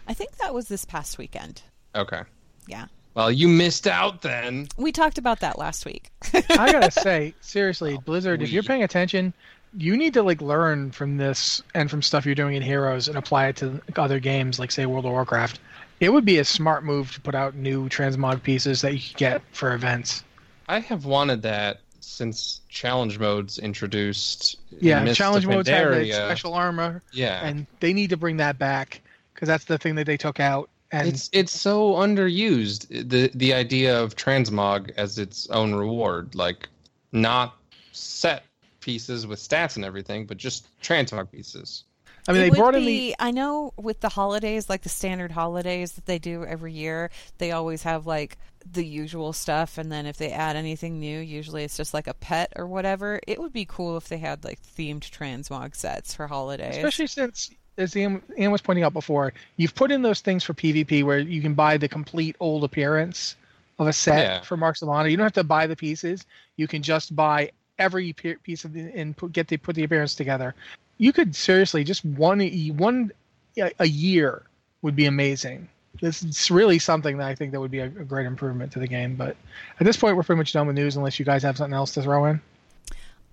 [0.06, 1.62] I think that was this past weekend.
[1.94, 2.22] Okay.
[2.66, 4.68] Yeah, Well, you missed out then.
[4.76, 6.10] we talked about that last week.
[6.34, 9.32] I gotta say, seriously, oh, Blizzard, if you're paying attention,
[9.76, 13.16] you need to like learn from this and from stuff you're doing in Heroes and
[13.16, 15.60] apply it to other games, like say World of Warcraft.
[16.00, 19.16] It would be a smart move to put out new transmog pieces that you could
[19.16, 20.24] get for events.
[20.68, 24.56] I have wanted that since challenge modes introduced.
[24.80, 29.00] Yeah, Mists challenge modes have special armor, Yeah, and they need to bring that back
[29.34, 30.68] because that's the thing that they took out.
[30.94, 32.88] And it's it's so underused.
[32.88, 36.68] The the idea of transmog as its own reward, like
[37.10, 37.56] not
[37.92, 38.44] set
[38.80, 41.84] pieces with stats and everything, but just transmog pieces.
[42.28, 44.88] I mean, It they would brought in the I know with the holidays, like the
[44.88, 49.90] standard holidays that they do every year, they always have like the usual stuff, and
[49.90, 53.20] then if they add anything new, usually it's just like a pet or whatever.
[53.26, 56.76] It would be cool if they had like themed transmog sets for holidays.
[56.76, 60.54] especially since as Ian, Ian was pointing out before, you've put in those things for
[60.54, 63.36] PvP where you can buy the complete old appearance
[63.78, 64.40] of a set Yeah.
[64.42, 65.08] for Marks of Honor.
[65.08, 66.24] You don't have to buy the pieces.
[66.56, 70.14] You can just buy every piece of the and put, get the put the appearance
[70.14, 70.54] together.
[70.98, 72.40] You could seriously just one
[72.76, 73.10] one
[73.58, 74.42] a a year
[74.82, 75.68] would be amazing.
[76.00, 78.78] This is really something that I think that would be a, a great improvement to
[78.80, 79.16] the game.
[79.16, 79.36] But
[79.80, 81.94] at this point, we're pretty much done with news unless you guys have something else
[81.94, 82.40] to throw in.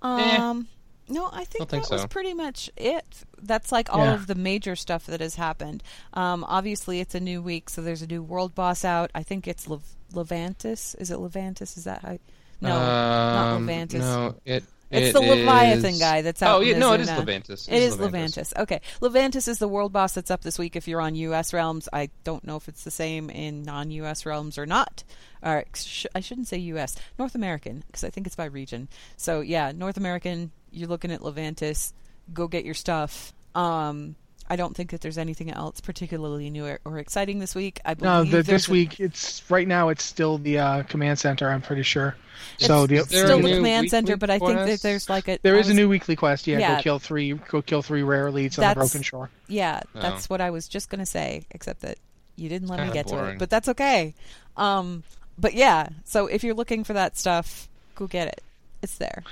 [0.02, 0.68] um,
[1.12, 3.06] No, I think Don't think that was pretty much it.
[3.42, 4.14] That's like all Yeah.
[4.14, 5.84] of the major stuff that has happened.
[6.14, 9.12] Um, obviously, it's a new week, so there's a new world boss out.
[9.14, 10.96] I think it's Lev- Levantus.
[11.00, 11.78] Is it Levantus?
[11.78, 12.18] Is that how?
[12.62, 14.00] No, not Um, Levantus.
[14.00, 14.64] No, it.
[14.94, 17.22] It's it the Leviathan is- guy that's out Oh yeah, no, it is Zona.
[17.26, 17.68] Levantus.
[17.72, 18.52] It is Levantus.
[18.58, 18.82] Okay.
[19.00, 21.88] Levantus is the world boss that's up this week if you're on US realms.
[21.94, 25.06] I don't know if it's the same in non US realms or not.
[25.42, 26.96] Or sh- I shouldn't say US.
[27.18, 28.90] North American, because I think it's by region.
[29.16, 31.94] So, yeah, North American, you're looking at Levantus.
[32.34, 33.34] Go get your stuff.
[33.56, 34.16] Um,
[34.50, 37.80] I don't think that there's anything else particularly new or, or exciting this week.
[37.86, 39.90] I No, the, this a- week it's right now.
[39.90, 41.50] It's still the uh, command center.
[41.50, 42.16] I'm pretty sure.
[42.58, 44.82] So it's the, there still a the new command center, weekly but I think that
[44.82, 45.40] there's like a.
[45.42, 46.48] there I is a new weekly quest.
[46.48, 46.76] Yeah, Yeah.
[46.78, 47.34] go kill three.
[47.34, 49.30] Go kill three rare elites on the That's- Broken Shore.
[49.48, 50.02] Yeah, Oh.
[50.02, 51.98] that's what I was just gonna say, except that
[52.36, 53.40] you didn't let me Kinda get to it.
[53.40, 54.16] But that's okay.
[54.58, 55.04] Um,
[55.38, 58.42] but yeah, so if you're looking for that stuff, go get it.
[58.82, 59.24] It's there.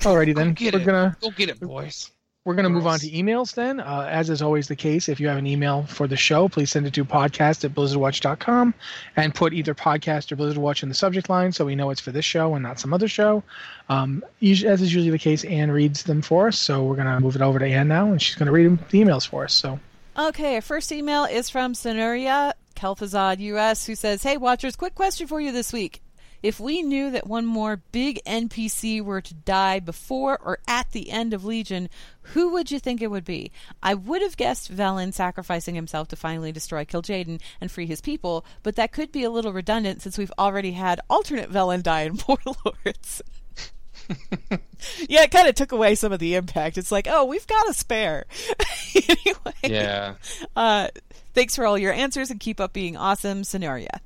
[0.00, 0.52] Alrighty then.
[0.54, 0.84] get We're it.
[0.84, 2.10] gonna Go get it, boys.
[2.46, 3.80] We're going to move on to emails then.
[3.80, 6.70] Uh, as is always the case, if you have an email for the show, please
[6.70, 8.72] send it to podcast at blizzardwatch.com
[9.16, 12.00] and put either podcast or Blizzard Watch in the subject line so we know it's
[12.00, 13.42] for this show and not some other show.
[13.90, 16.58] Um, as is usually the case, Anne reads them for us.
[16.58, 18.70] So we're going to move it over to Anne now and she's going to read
[18.88, 19.52] the emails for us.
[19.52, 19.78] So
[20.18, 25.26] Okay, our first email is from Sonoria Kel'Thuzad US, who says, "Hey Watchers, quick question
[25.26, 26.00] for you this week.
[26.42, 31.10] If we knew that one more big NPC were to die before or at the
[31.10, 31.88] end of Legion,
[32.22, 33.52] who would you think it would be?
[33.82, 38.44] I would have guessed Velen sacrificing himself to finally destroy Kil'jaeden and free his people,
[38.62, 42.18] but that could be a little redundant since we've already had alternate Velen die in
[42.26, 43.22] Warlords.
[45.08, 46.78] yeah, it kind of took away some of the impact.
[46.78, 48.24] It's like, oh, we've got a spare.
[48.94, 50.14] anyway, Yeah.
[50.56, 50.88] uh,
[51.34, 54.00] thanks for all your answers and keep up being awesome, Sonoria.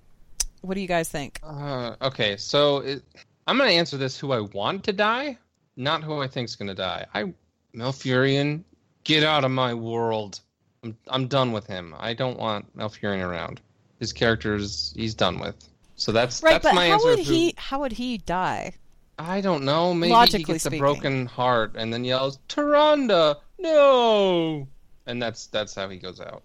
[0.64, 1.40] What do you guys think?
[1.42, 3.02] Uh, okay, so it,
[3.46, 5.36] I'm gonna answer this: who I want to die,
[5.76, 7.04] not who I think's gonna die.
[7.14, 7.34] I,
[7.74, 8.62] Malfurion,
[9.04, 10.40] get out of my world.
[10.82, 11.94] I'm I'm done with him.
[11.98, 13.60] I don't want Malfurion around.
[14.00, 15.56] His character's he's done with.
[15.96, 17.08] So that's Right, that's but my how answer.
[17.08, 17.54] would who- he?
[17.58, 18.74] How would he die?
[19.18, 19.94] I don't know.
[19.94, 20.78] Maybe he gets speaking.
[20.78, 24.66] a broken heart and then yells, "Tyrande, no!"
[25.06, 26.42] And that's that's how he goes out.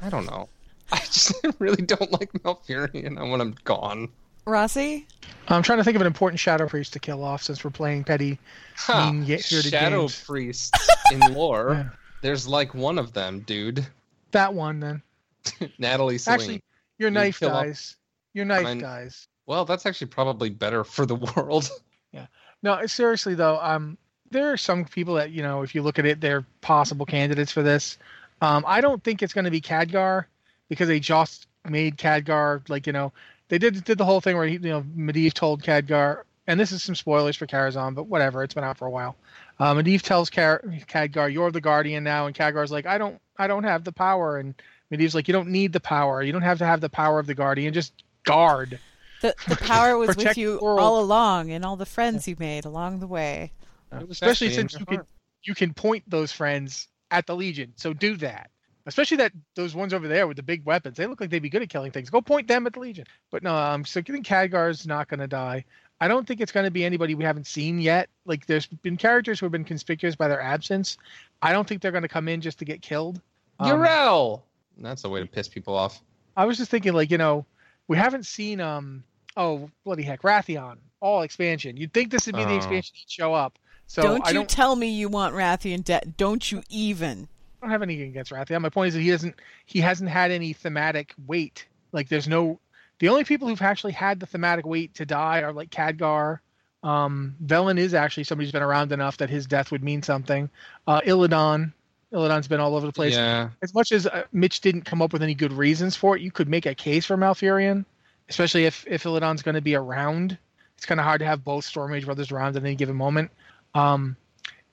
[0.00, 0.48] I don't know.
[0.92, 3.18] I just really don't like Malfurion.
[3.18, 4.08] I want him gone.
[4.46, 5.06] Rossi?
[5.48, 8.04] I'm trying to think of an important Shadow Priest to kill off since we're playing
[8.04, 8.38] petty.
[8.76, 9.10] Ha!
[9.10, 10.24] mean, get rid Shadow games.
[10.24, 10.70] priests
[11.12, 11.72] in lore.
[11.74, 11.88] Yeah.
[12.22, 13.86] There's like one of them, dude.
[14.32, 15.02] That one then.
[15.78, 16.40] Natalie Seline.
[16.40, 16.62] Actually,
[16.98, 17.96] your You'd knife kill off- guys.
[18.32, 19.28] Your knife Mine- guys.
[19.46, 21.70] well, that's actually probably better for the world.
[22.12, 22.26] Yeah.
[22.62, 23.98] No, seriously though, um,
[24.30, 27.52] there are some people that you know, if you look at it, they're possible candidates
[27.52, 27.98] for this.
[28.40, 30.24] Um, I don't think it's going to be Khadgar
[30.68, 33.12] because they just made Khadgar like you know
[33.48, 36.72] they did did the whole thing where he, you know Medivh told Khadgar, and this
[36.72, 39.16] is some spoilers for Karazhan, but whatever, it's been out for a while.
[39.58, 43.46] Uh, Medivh tells Car- Khadgar, "You're the Guardian now," and Khadgar's like, "I don't, I
[43.46, 44.54] don't have the power," and
[44.92, 46.22] Medivh's like, "You don't need the power.
[46.22, 47.72] You don't have to have the power of the Guardian.
[47.72, 47.92] Just
[48.24, 48.78] guard."
[49.22, 50.80] The the power was with you world.
[50.80, 53.52] all along, and all the friends you made along the way.
[53.92, 55.02] Especially since you can
[55.42, 57.72] you can point those friends at the Legion.
[57.76, 58.50] So do that.
[58.86, 60.96] Especially that those ones over there with the big weapons.
[60.96, 62.08] They look like they'd be good at killing things.
[62.08, 63.06] Go point them at the Legion.
[63.30, 65.64] But no, um, so I think Khadgar's not going to die.
[66.00, 68.08] I don't think it's going to be anybody we haven't seen yet.
[68.26, 70.98] Like there's been characters who have been conspicuous by their absence.
[71.42, 73.20] I don't think they're going to come in just to get killed.
[73.58, 74.42] Um, Yrel!
[74.78, 76.00] That's a way to piss people off.
[76.36, 77.46] I was just thinking, like you know,
[77.88, 79.02] we haven't seen um
[79.36, 81.76] oh bloody heck Wrathion all expansion.
[81.76, 82.56] You'd think this would be the Oh.
[82.56, 83.58] expansion he'd show up.
[83.86, 86.14] So don't I you don't tell me you want Wrathion dead?
[86.16, 87.28] Don't you even?
[87.66, 88.60] I don't have anything against Wrathion.
[88.60, 91.66] My point is that he doesn't he hasn't had any thematic weight.
[91.90, 92.60] Like there's no
[93.00, 96.38] the only people who've actually had the thematic weight to die are like Khadgar.
[96.84, 100.48] Um Velen is actually somebody who's been around enough that his death would mean something.
[100.86, 101.72] Uh Illidan.
[102.12, 103.14] Illidan's been all over the place.
[103.14, 103.48] Yeah.
[103.62, 106.30] As much as uh, Mitch didn't come up with any good reasons for it, you
[106.30, 107.84] could make a case for Malfurion,
[108.28, 110.38] especially if if Illidan's going to be around.
[110.76, 113.32] It's kind of hard to have both Stormrage brothers around at any given moment.
[113.74, 114.16] Um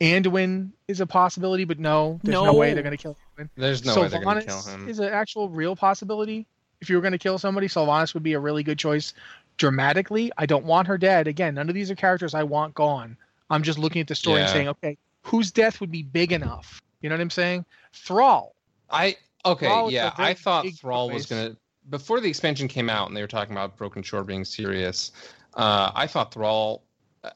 [0.04, 2.54] Anduin is a possibility, but no, there's no, No.
[2.54, 3.50] way they're going to kill Anduin.
[3.56, 4.90] There's no way they're going to kill Sylvanas him.
[4.90, 6.46] is an actual real possibility.
[6.82, 9.14] If you were going to kill somebody, Sylvanas would be a really good choice
[9.56, 10.30] dramatically.
[10.38, 11.28] I don't want her dead.
[11.28, 13.16] Again, none of these are characters I want gone.
[13.50, 16.82] I'm just looking at the story and saying, okay, whose death would be big enough?
[17.00, 17.66] You know what I'm saying?
[17.94, 18.56] Thrall.
[18.90, 20.12] I okay, Thrall yeah.
[20.18, 21.56] I thought big Thrall was gonna
[21.90, 25.12] before the expansion came out and they were talking about Broken Shore being serious.
[25.54, 26.84] Uh, I thought Thrall.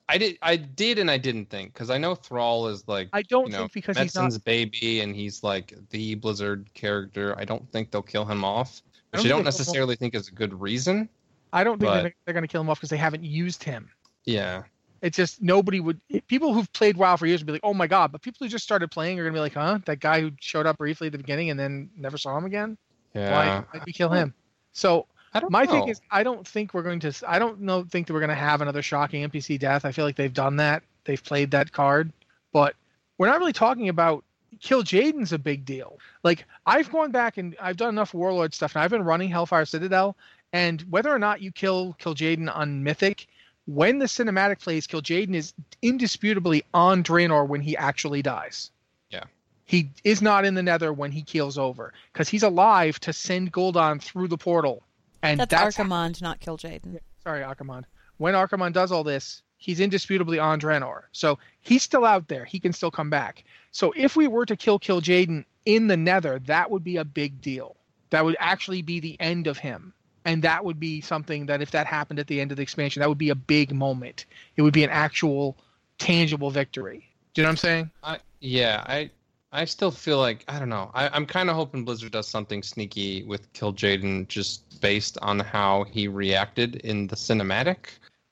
[0.09, 0.37] I did.
[0.41, 3.53] I did, and I didn't think because I know Thrall is like I don't you
[3.53, 4.25] know think because he's not.
[4.25, 7.35] Metzen's baby, and he's like the Blizzard character.
[7.37, 9.95] I don't think they'll kill him off, I which don't I don't kill him necessarily
[9.95, 11.07] think is a good reason.
[11.53, 13.63] I don't think but- they're, they're going to kill him off because they haven't used
[13.63, 13.89] him.
[14.25, 14.63] Yeah,
[15.01, 16.01] It's just nobody would.
[16.27, 18.49] People who've played WoW for years would be like, "Oh my god!" But people who
[18.49, 19.79] just started playing are gonna be like, "Huh?
[19.85, 22.77] That guy who showed up briefly at the beginning and then never saw him again?
[23.13, 23.63] Yeah.
[23.71, 23.79] Why?
[23.85, 24.33] We kill him?"
[24.73, 25.07] So I don't
[25.49, 25.71] my know.
[25.71, 27.13] thing is, I don't think we're going to.
[27.27, 27.83] I don't know.
[27.83, 29.85] Think that we're going to have another shocking NPC death.
[29.85, 30.83] I feel like they've done that.
[31.05, 32.11] They've played that card,
[32.51, 32.75] but
[33.17, 34.23] we're not really talking about
[34.59, 35.99] Kil'jaeden's a big deal.
[36.23, 39.65] Like I've gone back and I've done enough Warlord stuff, and I've been running Hellfire
[39.65, 40.15] Citadel,
[40.53, 43.27] and whether or not you kill Kil'jaeden on Mythic,
[43.65, 48.71] when the cinematic plays, Kil'jaeden is indisputably on Draenor when he actually dies.
[49.09, 49.25] Yeah.
[49.65, 53.51] He is not in the Nether when he keels over because he's alive to send
[53.51, 54.83] Gul'dan through the portal,
[55.31, 56.99] and That's, that's, Archimonde, not Kil'jaeden.
[57.23, 57.85] sorry, Archimonde.
[58.17, 61.03] When Archimonde does all this, he's indisputably on Draenor.
[61.11, 62.45] So he's still out there.
[62.45, 63.43] He can still come back.
[63.71, 67.41] So if we were to kill Kil'jaeden in the Nether, that would be a big
[67.41, 67.75] deal.
[68.09, 69.93] That would actually be the end of him.
[70.25, 72.99] And that would be something that if that happened at the end of the expansion,
[73.01, 74.25] that would be a big moment.
[74.55, 75.57] It would be an actual
[75.99, 77.09] tangible victory.
[77.33, 77.91] Do you know what I'm saying?
[78.03, 79.09] I, yeah, I
[79.51, 80.91] I still feel like I don't know.
[80.93, 85.85] I, I'm kind of hoping Blizzard does something sneaky with Kil'jaeden, just based on how
[85.85, 87.77] he reacted in the cinematic.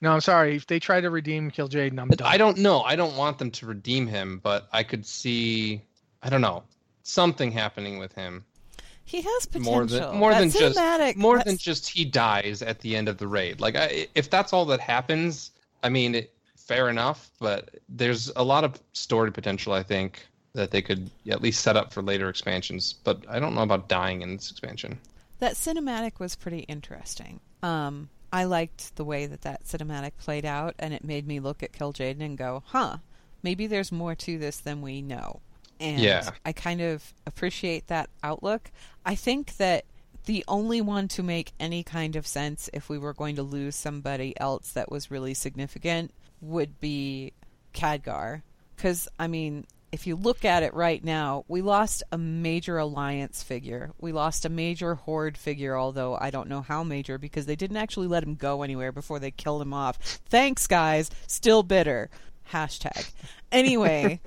[0.02, 0.56] No, I'm sorry.
[0.58, 2.28] If they try to redeem Kil'jaeden, I'm But done.
[2.32, 2.82] I don't know.
[2.82, 5.82] I don't want them to redeem him, but I could see.
[6.22, 6.64] I don't know
[7.04, 8.44] something happening with him
[9.04, 9.72] He has potential.
[9.74, 13.08] more than more That than just more has- than just he dies at the end
[13.08, 13.62] of the raid.
[13.62, 15.52] Like I, if that's all that happens,
[15.84, 17.30] I mean, it, fair enough.
[17.40, 19.72] But there's a lot of story potential.
[19.72, 22.94] I think that they could at least set up for later expansions.
[23.04, 24.98] But I don't know about dying in this expansion.
[25.40, 27.40] that cinematic was pretty interesting.
[27.62, 31.62] Um, I liked the way that that cinematic played out, and it made me look
[31.62, 32.98] at Kil'jaeden and go, "Huh,
[33.44, 35.42] maybe there's more to this than we know."
[35.80, 36.32] And Yeah.
[36.46, 38.72] I kind of appreciate that outlook.
[39.06, 39.84] I think that
[40.26, 43.76] the only one to make any kind of sense if we were going to lose
[43.76, 47.34] somebody else that was really significant would be
[47.74, 48.42] Khadgar.
[48.76, 49.66] Because, I mean,
[49.96, 53.94] if you look at it right now, we lost a major alliance figure.
[53.98, 57.78] We lost a major horde figure, although I don't know how major because they didn't
[57.78, 59.98] actually let him go anywhere before they killed him off.
[60.28, 61.10] Thanks, guys.
[61.28, 62.10] Still bitter.
[62.52, 63.10] Hashtag.
[63.54, 64.20] Anyway,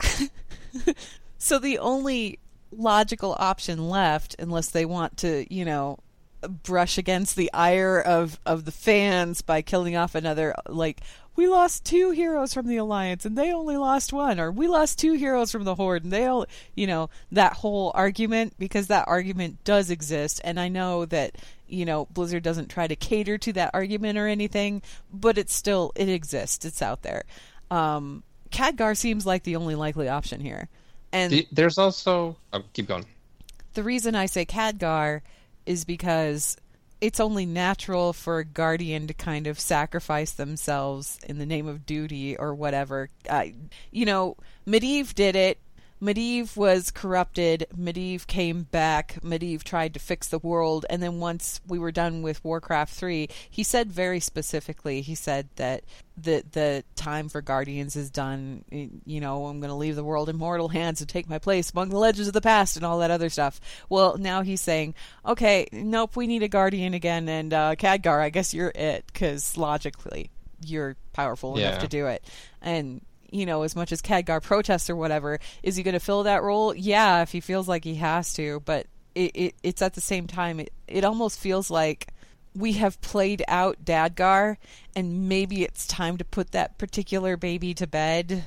[1.38, 2.40] so the only
[2.72, 6.00] logical option left, unless they want to, you know,
[6.48, 11.00] brush against the ire of of the fans by killing off another like
[11.36, 14.98] we lost two heroes from the alliance and they only lost one or we lost
[14.98, 19.06] two heroes from the horde and they all you know that whole argument because that
[19.08, 23.52] argument does exist and i know that you know blizzard doesn't try to cater to
[23.52, 27.24] that argument or anything but it's still it exists it's out there
[27.70, 30.68] um Khadgar seems like the only likely option here
[31.14, 32.36] and There's also.
[32.52, 33.06] Oh, keep going.
[33.74, 35.20] the reason I say Khadgar
[35.64, 36.56] is because
[37.04, 41.84] it's only natural for a guardian to kind of sacrifice themselves in the name of
[41.84, 43.10] duty or whatever.
[43.28, 43.44] Uh,
[43.90, 45.58] you know, Medivh did it.
[46.04, 47.66] Medivh was corrupted.
[47.74, 49.16] Medivh came back.
[49.22, 50.84] Medivh tried to fix the world.
[50.90, 55.48] And then once we were done with Warcraft 3, he said very specifically, he said
[55.56, 55.82] that
[56.16, 58.64] the, the time for Guardians is done.
[58.70, 61.70] You know, I'm going to leave the world in mortal hands and take my place
[61.70, 63.58] among the legends of the past and all that other stuff.
[63.88, 67.30] Well, now he's saying, okay, nope, we need a Guardian again.
[67.30, 70.30] And uh, Khadgar, I guess you're it, because logically,
[70.62, 72.22] you're powerful enough to do it.
[72.60, 73.00] And
[73.34, 76.42] you know, as much as Khadgar protests or whatever, is he going to fill that
[76.42, 76.74] role?
[76.74, 78.60] Yeah, if he feels like he has to.
[78.64, 82.08] But it, it it's at the same time, it, it almost feels like
[82.54, 84.56] we have played out Dadgar,
[84.94, 88.44] and maybe it's time to put that particular baby to bed.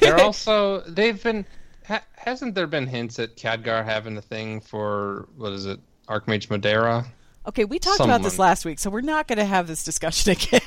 [0.00, 1.46] They're also they've been
[1.86, 5.78] ha, hasn't there been hints at Khadgar having a thing for what is it
[6.08, 7.06] Archmage Modera?
[7.46, 10.32] Okay, we talked about this last week, so we're not going to have this discussion
[10.52, 10.60] again.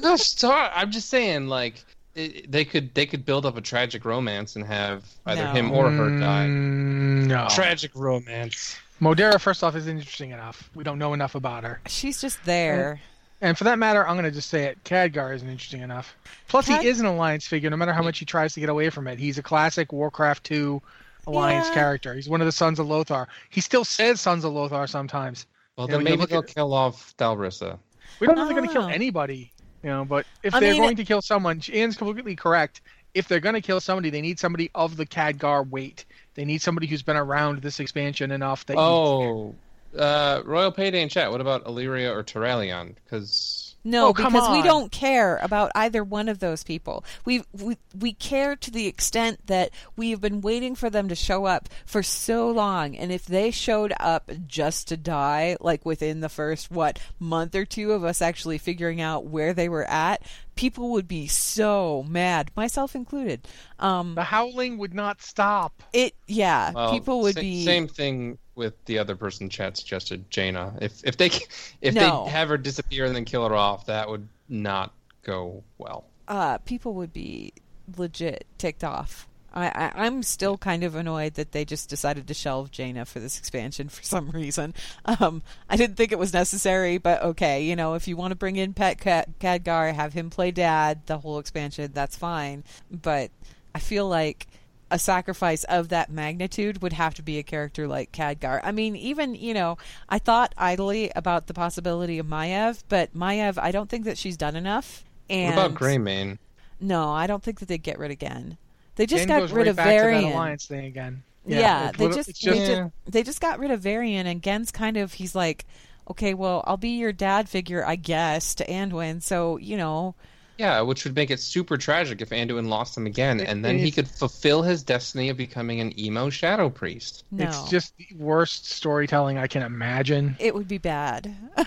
[0.00, 1.84] Gosh, I'm just saying like
[2.16, 5.52] it, they could they could build up a tragic romance and have either No.
[5.52, 6.46] him or her die.
[6.46, 7.46] Mm, no.
[7.50, 8.76] Tragic romance.
[9.00, 10.70] Modera, first off, is interesting enough.
[10.74, 11.80] We don't know enough about her.
[11.86, 13.00] She's just there.
[13.42, 14.82] And for that matter, I'm going to just say it.
[14.84, 16.16] Khadgar isn't interesting enough.
[16.48, 17.68] Plus, Khad- he is an alliance figure.
[17.68, 20.44] No matter how much he tries to get away from it, he's a classic Warcraft
[20.44, 20.80] 2
[21.26, 21.74] alliance Yeah.
[21.74, 22.14] character.
[22.14, 23.28] He's one of the Sons of Lothar.
[23.50, 25.44] He still says Sons of Lothar sometimes.
[25.76, 27.78] Well, then we can maybe look they'll at- kill off Dalrissa.
[28.20, 29.52] We don't know I if they're going to kill anybody,
[29.86, 30.04] you know.
[30.04, 32.82] But if I they're mean- going to kill someone, Ian's completely correct.
[33.14, 36.04] If they're going to kill somebody, they need somebody of the Khadgar weight.
[36.34, 38.74] They need somebody who's been around this expansion enough that.
[38.74, 39.54] you- Oh,
[39.98, 41.30] uh, Royal Payday in chat.
[41.30, 42.94] What about Alleria or Turalyon?
[43.04, 47.04] Because No, Oh, come because we don't care about either one of those people.
[47.24, 51.14] We, we we care to the extent that we have been waiting for them to
[51.14, 56.20] show up for so long, and if they showed up just to die, like within
[56.20, 60.20] the first what month or two of us actually figuring out where they were at,
[60.56, 63.46] people would be so mad, myself included.
[63.78, 65.82] Um, The howling would not stop.
[65.92, 70.28] it yeah, Well, people would sa- be same thing with the other person chat suggested,
[70.30, 70.74] Jaina.
[70.80, 71.26] If if they
[71.80, 72.24] if No.
[72.24, 74.92] they have her disappear and then kill her off, that would not
[75.22, 76.04] go well.
[76.28, 77.52] uh, people would be
[77.96, 79.28] legit ticked off.
[79.54, 83.20] I, I, I'm still kind of annoyed that they just decided to shelve Jaina for
[83.20, 84.74] this expansion for some reason.
[85.06, 88.36] Um, I didn't think it was necessary, but okay, you know, if you want to
[88.36, 92.64] bring in Pet Khadgar, have him play dad the whole expansion, that's fine.
[92.90, 93.30] But
[93.74, 94.46] I feel like
[94.90, 98.60] a sacrifice of that magnitude would have to be a character like Khadgar.
[98.62, 99.78] I mean, even, you know,
[100.08, 104.36] I thought idly about the possibility of Maiev, but Maiev, I don't think that she's
[104.36, 105.04] done enough.
[105.28, 106.38] And what about Greymane?
[106.80, 108.58] no, I don't think that they'd get rid again.
[108.96, 110.32] They just Jen got rid right of of back to that Varian.
[110.32, 111.22] alliance thing again.
[111.44, 114.26] Yeah, it's they lit- just, it's they just just they just got rid of Varian,
[114.26, 115.64] and Genn's kind of he's like,
[116.10, 119.22] okay, well, I'll be your dad figure, I guess, to Anduin.
[119.22, 120.14] So you know,
[120.58, 123.90] Yeah, which would make it super tragic if Anduin lost him again, and then he
[123.90, 127.24] could fulfill his destiny of becoming an emo shadow priest.
[127.30, 130.34] no, It's just the worst storytelling I can imagine.
[130.38, 131.34] it would be bad.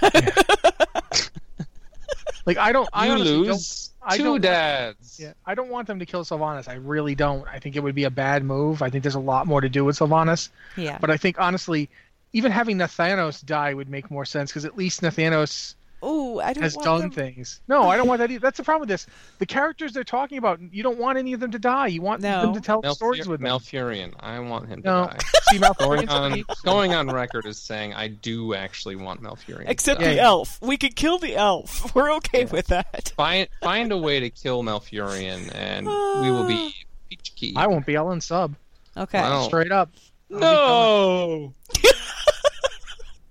[2.46, 2.90] Like I don't.
[2.94, 5.20] I you honestly don't- lose I two don't- dads.
[5.20, 6.68] Yeah, I don't want them to kill Sylvanas.
[6.68, 7.48] I really don't.
[7.48, 8.82] I think it would be a bad move.
[8.82, 10.50] I think there's a lot more to do with Sylvanas.
[10.76, 11.90] yeah, But I think honestly,
[12.34, 16.64] even having Nathanos die would make more sense because at least Nathanos oh, I don't
[16.64, 17.62] has want done them- things.
[17.68, 18.40] No, I don't want that either.
[18.42, 19.06] That's the problem with this.
[19.40, 21.88] The characters they're talking about, you don't want any of them to die.
[21.88, 22.42] You want No.
[22.42, 23.50] them to tell Malfur- stories with them.
[23.50, 24.14] Malfurion.
[24.20, 25.18] I want him to die.
[25.52, 29.66] See, Going on, going on record as saying I do actually want Malfurion.
[29.66, 30.14] to Except die.
[30.16, 30.60] The elf.
[30.62, 31.94] We could kill the elf.
[31.96, 33.14] We're okay with that.
[33.16, 36.86] find find a way to kill Malfurion, and we will be ah.
[37.10, 37.54] peach key.
[37.56, 37.98] I won't be.
[37.98, 38.56] I'll unsub
[38.98, 39.20] Okay.
[39.22, 39.44] Wow.
[39.44, 39.90] straight up.
[40.30, 41.54] No.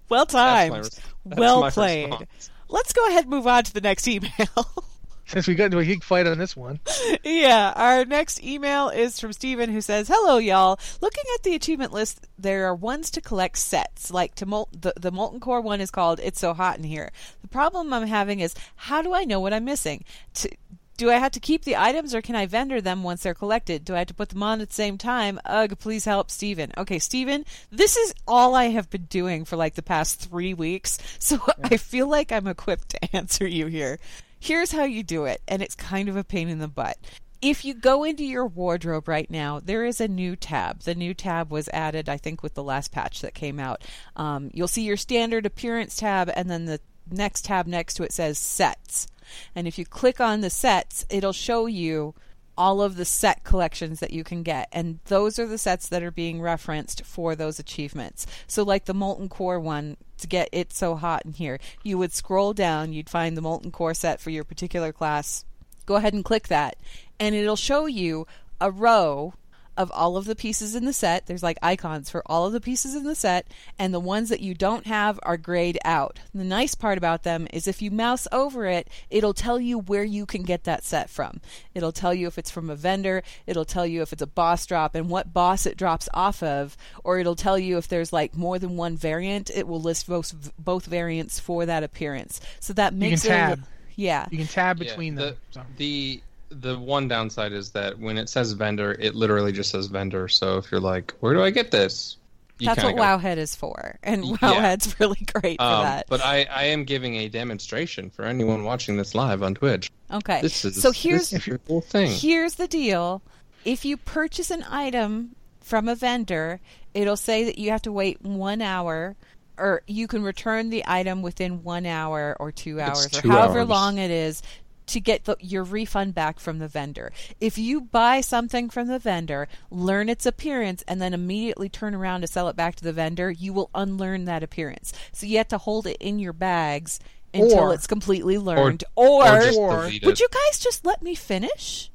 [0.08, 0.40] Well That's my
[0.70, 0.84] timed.
[0.84, 1.00] that's
[1.38, 2.08] well played.
[2.10, 2.50] response.
[2.68, 4.30] Let's go ahead and move on to the next email.
[5.28, 6.80] Since we got into a big fight on this one,
[7.22, 10.80] yeah, our next email is from Steven who says, Hello, y'all.
[11.02, 14.10] Looking at the achievement list, there are ones to collect sets.
[14.10, 17.10] Like to mol- the, the Molten Core one is called It's So Hot in Here.
[17.42, 20.02] The problem I'm having is, how do I know what I'm missing?
[20.36, 20.50] To,
[20.98, 23.84] do I have to keep the items or can I vendor them once they're collected?
[23.84, 25.40] Do I have to put them on at the same time?
[25.46, 26.72] Ugh, please help Steven.
[26.76, 30.98] Okay, Steven, this is all I have been doing for like the past three weeks,
[31.18, 33.98] so I feel like I'm equipped to answer you here.
[34.40, 36.98] Here's how you do it, and it's kind of a pain in the butt.
[37.40, 40.80] If you go into your wardrobe right now, there is a new tab.
[40.80, 43.82] The new tab was added, I think, with the last patch that came out.
[44.16, 48.12] Um, you'll see your standard appearance tab, and then the next tab next to it
[48.12, 49.06] says sets.
[49.54, 52.14] And if you click on the sets, it'll show you
[52.58, 54.68] all of the set collections that you can get.
[54.72, 58.26] And those are the sets that are being referenced for those achievements.
[58.48, 62.12] So, like the Molten Core one, to get it so hot in here, you would
[62.12, 65.44] scroll down, you'd find the Molten Core set for your particular class.
[65.86, 66.76] Go ahead and click that,
[67.20, 68.26] and it'll show you
[68.60, 69.34] a row
[69.78, 71.26] of all of the pieces in the set.
[71.26, 73.46] There's like icons for all of the pieces in the set,
[73.78, 76.18] and the ones that you don't have are grayed out.
[76.34, 80.04] The nice part about them is if you mouse over it, it'll tell you where
[80.04, 81.40] you can get that set from.
[81.74, 84.66] It'll tell you if it's from a vendor, it'll tell you if it's a boss
[84.66, 88.36] drop and what boss it drops off of, or it'll tell you if there's like
[88.36, 92.40] more than one variant, it will list both, both variants for that appearance.
[92.58, 93.58] So that makes can it tab.
[93.58, 93.64] li-
[93.96, 94.26] yeah.
[94.30, 95.36] you can tab Yeah, between the, them.
[95.52, 95.62] So.
[95.76, 96.20] The
[96.50, 100.28] the one downside is that when it says vendor, it literally just says vendor.
[100.28, 102.16] So if you're like, where do I get this?
[102.58, 104.36] You That's what kinda Wowhead is for, and Yeah.
[104.38, 106.06] Wowhead's really great for Um, that.
[106.08, 109.90] but I, I am giving a demonstration for anyone watching this live on Twitch.
[110.10, 110.40] Okay.
[110.42, 112.10] This is so here's this is whole thing.
[112.10, 113.22] here's the deal.
[113.64, 116.58] If you purchase an item from a vendor,
[116.94, 119.14] it'll say that you have to wait one hour,
[119.56, 123.68] or you can return the item within one hour or two hours, or however hours.
[123.68, 124.42] long it is.
[124.88, 127.12] To get the, your refund back from the vendor.
[127.40, 132.22] If you buy something from the vendor, learn its appearance, and then immediately turn around
[132.22, 134.92] to sell it back to the vendor, you will unlearn that appearance.
[135.12, 137.00] So you have to hold it in your bags
[137.34, 138.84] until Or- it's completely learned.
[138.94, 141.90] or Or, Or- would you guys just let me finish?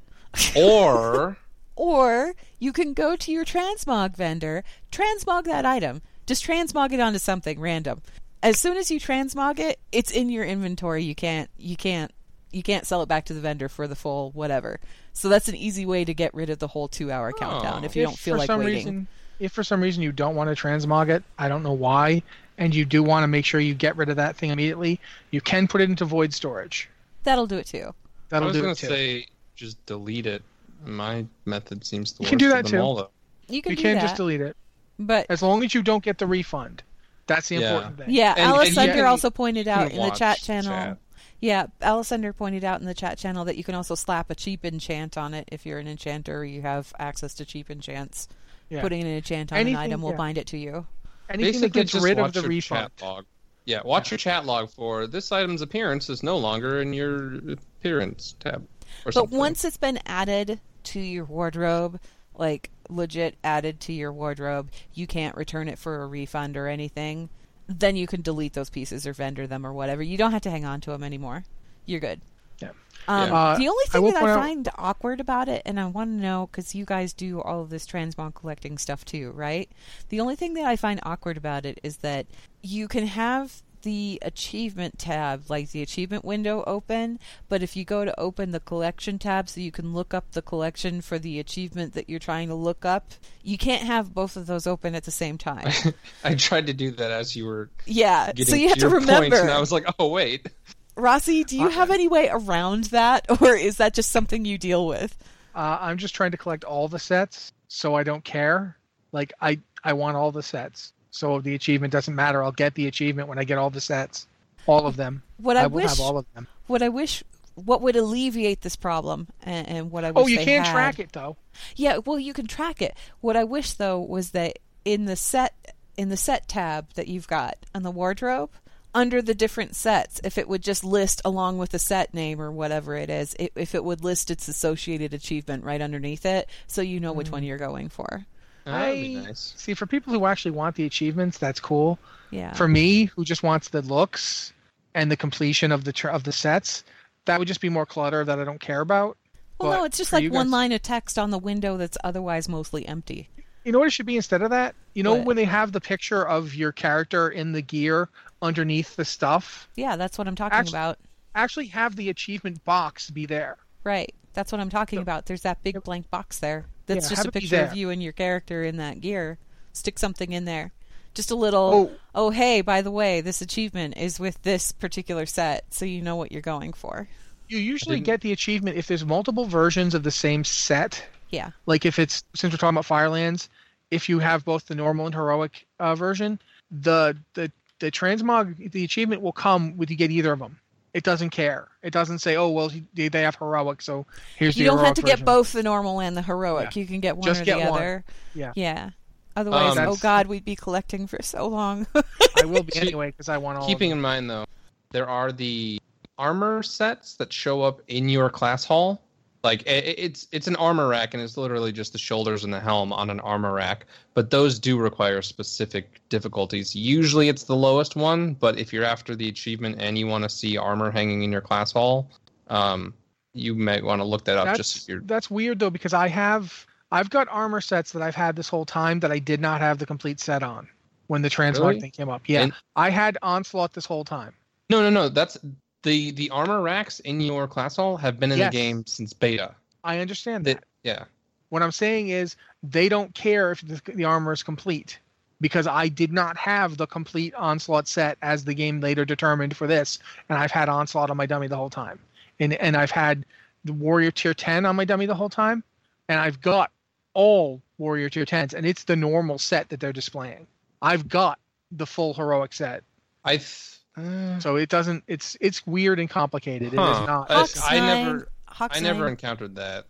[0.55, 1.37] or
[1.75, 6.03] Or you can go to your transmog vendor, transmog that item.
[6.27, 8.03] Just transmog it onto something random.
[8.43, 11.03] As soon as you transmog it, it's in your inventory.
[11.03, 12.11] You can't you can't
[12.53, 14.79] you can't sell it back to the vendor for the full whatever.
[15.13, 17.83] So that's an easy way to get rid of the whole two hour oh, countdown
[17.83, 18.75] if you If don't feel for like some waiting.
[18.75, 19.07] reason,
[19.39, 22.21] if for some reason you don't want to transmog it, I don't know why.
[22.57, 24.99] and you do want to make sure you get rid of that thing immediately,
[25.31, 26.87] you can put it into void storage.
[27.23, 27.93] That'll do it too.
[28.29, 29.25] That'll I was gonna say
[29.55, 30.43] just delete it.
[30.85, 32.77] My method seems the You can do that too.
[32.77, 33.09] all.
[33.47, 34.55] You can you do can that, just delete it
[34.99, 36.83] but as long as you don't get the refund.
[37.25, 37.73] That's the Yeah.
[37.73, 38.05] important thing.
[38.09, 40.69] yeah, And- Alice and you Under also pointed out in the chat channel.
[40.71, 40.97] chat.
[41.43, 44.35] Yeah, Alice Under pointed out in the chat channel that you can also slap a
[44.35, 48.29] cheap enchant on it if you're an enchanter or you have access to cheap enchants.
[48.69, 48.79] Yeah.
[48.79, 50.15] Putting an enchant on Anything- an item will yeah.
[50.15, 50.87] bind it to you.
[51.29, 52.91] Anything that Basically, gets just rid of watch the your refund.
[52.97, 53.25] chat log.
[53.65, 58.35] Yeah, watch your chat log for this item's appearance is no longer in your appearance
[58.39, 58.61] tab.
[58.61, 58.67] Or
[59.03, 59.37] But something.
[59.37, 61.99] once it's been added to your wardrobe,
[62.35, 67.27] like legit added to your wardrobe, you can't return it for a refund or anything.
[67.67, 70.03] Then you can delete those pieces or vendor them or whatever.
[70.03, 71.43] You don't have to hang on to them anymore.
[71.85, 72.21] You're good.
[72.59, 72.69] Yeah.
[73.07, 73.35] Um, Yeah.
[73.35, 75.85] Uh, the only thing will that point I out- find awkward about it, and I
[75.87, 79.69] want to know because you guys do all of this transmog collecting stuff too, right?
[80.09, 82.27] The only thing that I find awkward about it is that
[82.61, 88.03] you can have the achievement tab, like the achievement window, open, but if you go
[88.03, 91.93] to open the collection tab so you can look up the collection for the achievement
[91.93, 93.11] that you're trying to look up,
[93.43, 95.71] you can't have both of those open at the same time.
[96.23, 98.95] I tried to do that as you were yeah, getting so you have to your
[98.99, 99.39] remember.
[99.39, 100.47] and I was like, oh wait.
[100.95, 104.87] Rossi, do you have any way around that, or is that just something you deal
[104.87, 105.17] with?
[105.55, 108.77] Uh, I'm just trying to collect all the sets, so I don't care.
[109.11, 110.93] Like I, I want all the sets.
[111.13, 112.43] So the achievement doesn't matter.
[112.43, 114.27] I'll get the achievement when I get all the sets,
[114.65, 115.21] all of them.
[115.37, 116.47] What I, will wish have all of them.
[116.65, 120.27] what I wish what would alleviate this problem and, and what I oh, wish Oh,
[120.27, 121.37] you had- track it though.
[121.75, 122.97] Yeah, well you can track it.
[123.21, 127.27] What I wish though was that in the set in the set tab that you've
[127.27, 128.49] got on the wardrobe
[128.95, 132.51] under the different sets if it would just list along with the set name or
[132.51, 136.81] whatever it is it, if it would list its associated achievement right underneath it so
[136.81, 137.47] you know which one mm.
[137.47, 138.32] you're going for Oh,
[138.65, 139.53] I- nice.
[139.57, 141.99] See, for people who actually want the achievements, that's cool.
[142.31, 144.53] yeah For me, who just wants the looks
[144.95, 146.83] and the completion of the tr- of the sets,
[147.25, 149.17] that would just be more clutter that I don't care about.
[149.59, 151.97] well no it's just like you one guys- line of text on the window that's
[152.03, 153.29] otherwise mostly empty
[153.63, 154.75] You know what it should be instead of that?
[154.93, 155.25] You know What?
[155.25, 158.09] when they have the picture of your character in the gear
[158.41, 159.67] underneath the stuff?
[159.75, 160.97] yeah that's what i'm talking Actu- about
[161.35, 163.57] Actually have the achievement box be there.
[163.83, 164.13] Right.
[164.33, 165.25] That's what I'm talking about.
[165.25, 166.67] There's that big blank box there.
[166.85, 169.37] That's Yeah, just a picture of you and your character in that gear.
[169.71, 170.71] Stick something in there.
[171.13, 171.91] Just a little, Oh.
[172.15, 176.15] oh, hey, by the way, this achievement is with this particular set, so you know
[176.15, 177.07] what you're going for.
[177.47, 181.05] You usually get the achievement if there's multiple versions of the same set.
[181.29, 181.51] Yeah.
[181.67, 183.49] Like if it's since we're talking about Firelands,
[183.91, 186.39] if you have both the normal and heroic uh, version,
[186.71, 190.57] the the the transmog the achievement will come with you get either of them.
[190.93, 191.69] It doesn't care.
[191.81, 194.05] It doesn't say, oh well, they they have heroic, so
[194.37, 196.75] here's You the don't have heroic to get both the normal and the heroic.
[196.75, 197.79] You can get one Just or get the one.
[197.81, 198.03] other.
[198.35, 198.53] Yeah.
[198.55, 198.91] Yeah.
[199.35, 201.87] Otherwise, Um, oh god, we'd be collecting for so long.
[201.95, 203.67] I will be anyway because I want all.
[203.67, 204.45] Keeping of in mind though,
[204.91, 205.79] there are the
[206.19, 209.01] armor sets that show up in your class hall.
[209.43, 212.53] Like i- i- it's it's an armor rack and it's literally just the shoulders and
[212.53, 213.85] the helm on an armor rack.
[214.13, 216.73] But those do require specific difficulties.
[216.75, 220.29] Usually it's the lowest one, but if you're after the achievement and you want to
[220.29, 222.09] see armor hanging in your class hall,
[222.47, 222.93] um,
[223.33, 224.45] you might want to look that up.
[224.45, 228.01] That's just if you're that's weird though because I have I've got armor sets that
[228.01, 230.69] I've had this whole time that I did not have the complete set on
[231.07, 231.81] when the transmog Really?
[231.81, 232.21] thing came up.
[232.27, 234.33] Yeah, And- I had onslaught this whole time.
[234.69, 235.09] no no no.
[235.09, 235.37] That's
[235.83, 238.51] the the armor racks in your class hall have been in Yes.
[238.51, 239.53] the game since beta.
[239.83, 240.63] I understand that.
[240.83, 241.05] Yeah.
[241.49, 244.97] What I'm saying is they don't care if the, the armor is complete
[245.39, 249.67] because I did not have the complete onslaught set as the game later determined for
[249.67, 251.99] this, and I've had onslaught on my dummy the whole time,
[252.39, 253.25] and and I've had
[253.65, 255.63] the warrior tier 10 on my dummy the whole time,
[256.09, 256.71] and I've got
[257.13, 260.47] all warrior tier 10s, and it's the normal set that they're displaying.
[260.81, 261.39] I've got
[261.71, 262.83] the full heroic set,
[263.23, 265.03] I th- uh, so it doesn't.
[265.07, 266.73] It's it's weird and complicated.
[266.73, 267.01] It Huh.
[267.01, 267.31] is not.
[267.31, 269.85] I- Hawks I nine, never- Hawks I never nine, encountered that.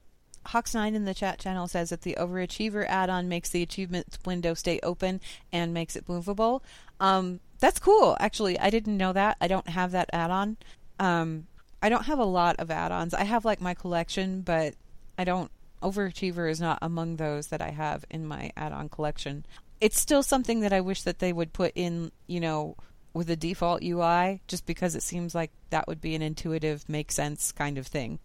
[0.47, 4.53] Hawks nine in the chat channel says that the overachiever add-on makes the achievements window
[4.53, 5.21] stay open
[5.53, 6.61] and makes it movable.
[6.99, 8.17] Um, that's cool.
[8.19, 9.37] Actually, I didn't know that.
[9.39, 10.57] I don't have that add-on.
[10.99, 11.47] Um,
[11.81, 13.13] I don't have a lot of add-ons.
[13.13, 14.75] I have like my collection, but
[15.17, 15.49] I don't.
[15.81, 19.45] Overachiever is not among those that I have in my add-on collection.
[19.81, 22.11] It's still something that I wish that they would put in.
[22.27, 22.75] You know.
[23.13, 27.11] With the default UI, just because it seems like that would be an intuitive, make
[27.11, 28.19] sense kind of thing.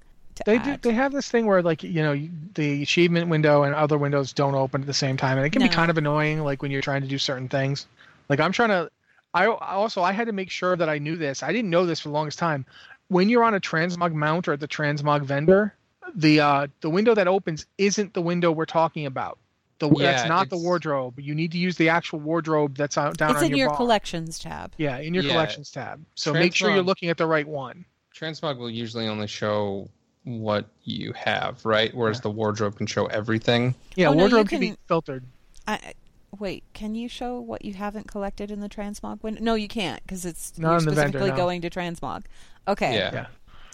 [0.47, 3.99] They do, they have this thing where like you know the achievement window and other
[3.99, 6.45] windows don't open at the same time, and it can be kind of annoying.
[6.45, 7.87] Like when you're trying to do certain things.
[8.29, 8.91] Like I'm trying to.
[9.35, 11.43] I I also I had to make sure that I knew this.
[11.43, 12.67] I didn't know this for the longest time.
[13.09, 15.75] When you're on a transmog mount or at the transmog vendor,
[16.15, 19.39] the uh the window that opens isn't the window we're talking about.
[19.79, 21.21] The, Yeah, that's not the it's- wardrobe.
[21.21, 23.77] You need to use the actual wardrobe that's out, down it's on in your bar.
[23.77, 24.73] collections tab.
[24.77, 25.31] Yeah, in your Yeah.
[25.33, 26.05] collections tab.
[26.15, 27.85] So make sure you're looking at the right one.
[28.17, 29.89] Transmog will usually only show
[30.25, 31.95] what you have, right?
[31.95, 33.75] Whereas the wardrobe can show everything.
[33.95, 34.61] Yeah, Oh, no, you wardrobe can...
[34.61, 35.25] be filtered.
[35.69, 35.95] I, I-
[36.39, 39.41] wait, can you show what you haven't collected in the transmog window?
[39.43, 41.37] No, you can't because it's Not you're in the vendor, specifically no.
[41.37, 42.25] going to transmog.
[42.67, 42.95] Okay.
[42.97, 43.11] Yeah.
[43.13, 43.27] Yeah.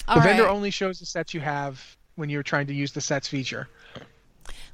[0.06, 0.50] All the vendor right.
[0.52, 3.68] only shows the sets you have when you're trying to use the sets feature.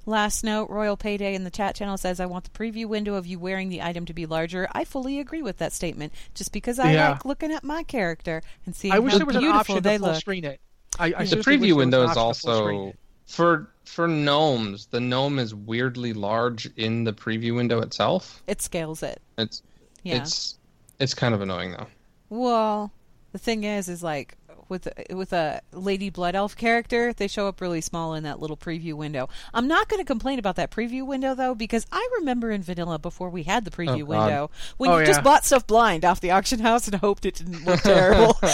[0.07, 3.27] Last note, Royal Payday in the chat channel says, I want the preview window of
[3.27, 4.67] you wearing the item to be larger.
[4.73, 7.11] I fully agree with that statement, just because I Yeah.
[7.11, 9.95] like looking at my character and seeing I wish how there was an option they
[9.95, 10.21] to full look.
[10.21, 10.61] screen it.
[10.99, 12.97] I, I the seriously wish there preview window is option to full screen also
[13.27, 14.87] for for gnomes.
[14.87, 18.43] The gnome is weirdly large in the preview window itself.
[18.47, 19.21] It scales it.
[19.39, 19.63] It's
[20.03, 20.17] Yeah.
[20.23, 20.59] it's
[20.99, 21.87] it's kind of annoying though.
[22.29, 22.93] Well,
[23.33, 24.37] the thing is, is like
[24.71, 28.57] with with a Lady Blood Elf character, they show up really small in that little
[28.57, 29.29] preview window.
[29.53, 32.99] I'm not going to complain about that preview window though, because I remember in Vanilla
[32.99, 34.09] before we had the preview oh, God.
[34.09, 37.35] window when Oh, you just bought stuff blind off the auction house and hoped it
[37.35, 38.35] didn't look terrible.
[38.43, 38.49] Do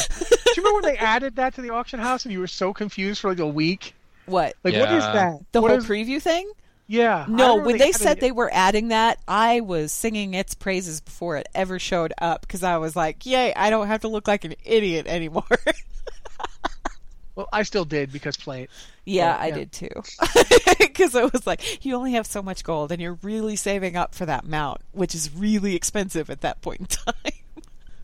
[0.57, 3.21] you remember when they added that to the auction house and you were so confused
[3.21, 3.95] for like a week?
[4.25, 5.39] what Like, what is that?
[5.53, 6.51] the What whole is- preview thing?
[6.89, 7.27] Yeah.
[7.29, 11.01] No, when they added said it- they were adding that, I was singing its praises
[11.01, 13.53] before it ever showed up because I was like, "Yay!
[13.55, 15.43] I don't have to look like an idiot anymore."
[17.37, 18.71] Well, I still did because play it.
[19.05, 19.89] Yeah, But, I did too.
[20.79, 24.15] Because it was like, you only have so much gold and you're really saving up
[24.15, 27.33] for that mount, which is really expensive at that point in time.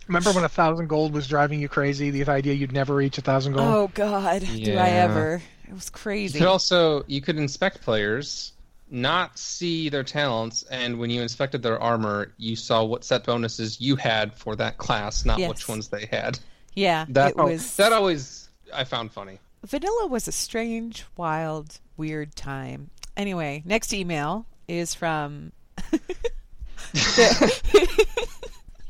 [0.08, 2.10] Remember when a thousand gold was driving you crazy?
[2.10, 3.66] The idea you'd never reach a thousand gold.
[3.66, 4.42] Oh, God.
[4.42, 5.40] Do I ever?
[5.66, 6.24] It was crazy.
[6.24, 6.38] You crazy.
[6.40, 8.52] could also you could inspect players,
[8.90, 13.80] not see their talents, and when you inspected their armor, you saw what set bonuses
[13.80, 15.48] you had for that class, not Yes.
[15.48, 16.38] which ones they had.
[16.74, 17.76] yeah, That it was.
[17.76, 18.41] that always
[18.74, 19.38] I found funny.
[19.64, 22.90] Vanilla was a strange, wild, weird time.
[23.16, 25.52] Anyway, next email is from.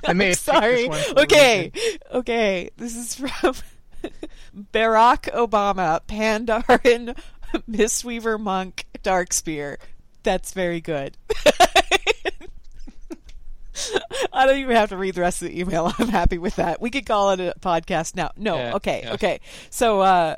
[0.05, 0.77] I may I'm have picked sorry.
[0.77, 1.73] this one for a Okay,
[2.13, 2.71] okay.
[2.77, 3.55] This is from
[4.73, 7.17] Barack Obama, Pandaren,
[7.71, 9.77] Mistweaver Monk, Darkspear.
[10.23, 11.17] That's very good.
[14.33, 15.93] I don't even have to read the rest of the email.
[15.99, 16.81] I'm happy with that.
[16.81, 18.31] We could call it a podcast now.
[18.37, 19.13] No, Yeah, okay, yeah.
[19.15, 19.41] okay.
[19.71, 20.37] So, uh,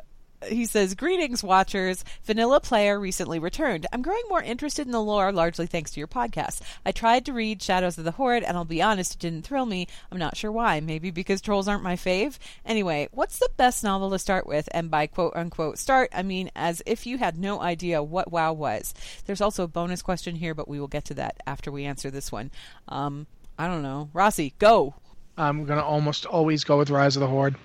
[0.49, 2.05] he says, Greetings, watchers.
[2.25, 3.87] Vanilla Player recently returned.
[3.93, 6.61] I'm growing more interested in the lore, largely thanks to your podcast.
[6.85, 9.67] I tried to read Shadows of the Horde, and I'll be honest, it didn't thrill
[9.67, 9.89] me.
[10.11, 10.81] I'm not sure why.
[10.81, 12.39] Maybe because trolls aren't my fave?
[12.65, 14.69] Anyway, what's the best novel to start with?
[14.73, 18.53] And by quote unquote start, I mean as if you had no idea what WoW
[18.53, 18.95] was.
[19.27, 22.11] There's also a bonus question here, but we will get to that after we answer
[22.11, 22.51] this one.
[22.89, 23.27] Um,
[23.59, 24.11] I don't know.
[24.13, 24.95] Rossi, go.
[25.37, 27.57] I'm gonna almost always go with Rise of the Horde.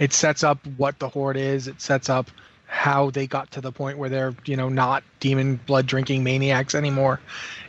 [0.00, 1.68] It sets up what the Horde is.
[1.68, 2.30] It sets up
[2.66, 6.74] how they got to the point where they're you know not demon blood drinking maniacs
[6.74, 7.20] anymore.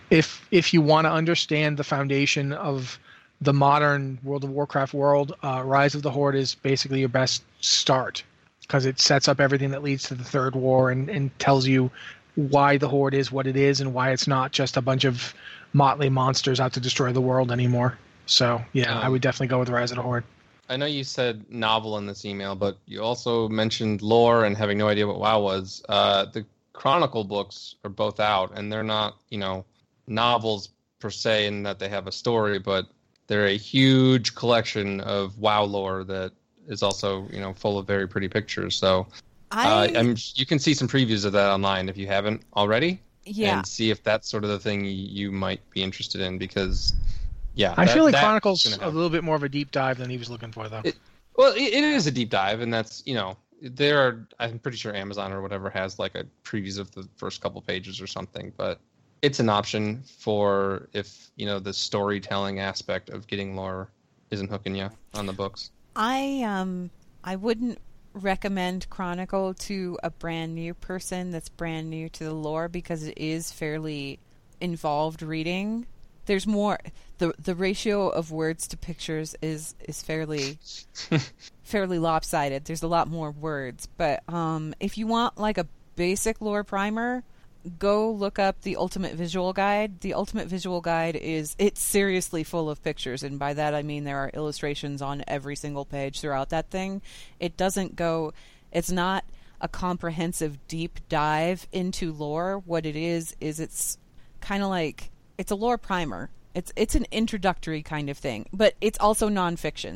[0.09, 2.97] If if you want to understand the foundation of
[3.41, 7.43] the modern World of Warcraft world, uh, Rise of the Horde is basically your best
[7.59, 8.23] start
[8.61, 11.91] because it sets up everything that leads to the Third War and, and tells you
[12.35, 15.33] why the Horde is what it is and why it's not just a bunch of
[15.73, 17.97] motley monsters out to destroy the world anymore.
[18.27, 20.23] So yeah, I Um, would definitely go with Rise of the Horde.
[20.71, 24.77] I know you said novel in this email, but you also mentioned lore and having
[24.77, 25.83] no idea what WoW was.
[25.89, 29.65] Uh, the Chronicle books are both out, and they're not, you know,
[30.07, 30.69] novels
[30.99, 32.87] per se in that they have a story, but
[33.27, 36.31] they're a huge collection of WoW lore that
[36.67, 38.73] is also, you know, full of very pretty pictures.
[38.73, 39.07] So
[39.51, 43.01] I, uh, I'm, you can see some previews of that online if you haven't already,
[43.25, 43.57] yeah.
[43.57, 46.93] and see if that's sort of the thing you might be interested in because,
[47.53, 50.09] yeah, I that- feel like Chronicles a little bit more of a deep dive than
[50.09, 50.81] he was looking for, though.
[50.83, 50.97] It-
[51.37, 54.27] Well, it, it is a deep dive, and that's you know there are.
[54.39, 58.01] I'm pretty sure Amazon or whatever has like a previews of the first couple pages
[58.01, 58.79] or something, but
[59.21, 63.89] it's an option for if you know the storytelling aspect of getting lore
[64.29, 65.71] isn't hooking you on the books.
[65.95, 66.89] I um
[67.23, 67.79] I wouldn't
[68.13, 73.17] recommend Chronicle to a brand new person that's brand new to the lore because it
[73.17, 74.19] is fairly
[74.59, 75.85] involved reading.
[76.25, 76.79] There's more
[77.17, 80.57] the the ratio of words to pictures is is fairly
[81.63, 82.65] fairly lopsided.
[82.65, 87.23] There's a lot more words, but um if you want like a basic lore primer,
[87.77, 90.01] go look up the ultimate visual guide.
[90.01, 93.23] The ultimate visual guide is it's seriously full of pictures.
[93.23, 97.01] And by that i mean there are illustrations on every single page throughout that thing.
[97.39, 98.33] It doesn't go
[98.71, 99.25] it's not
[99.59, 102.57] a comprehensive deep dive into lore.
[102.65, 103.97] What it is is it's
[104.39, 105.11] kind of like
[105.41, 109.95] it's a lore primer it's it's an introductory kind of thing but it's also nonfiction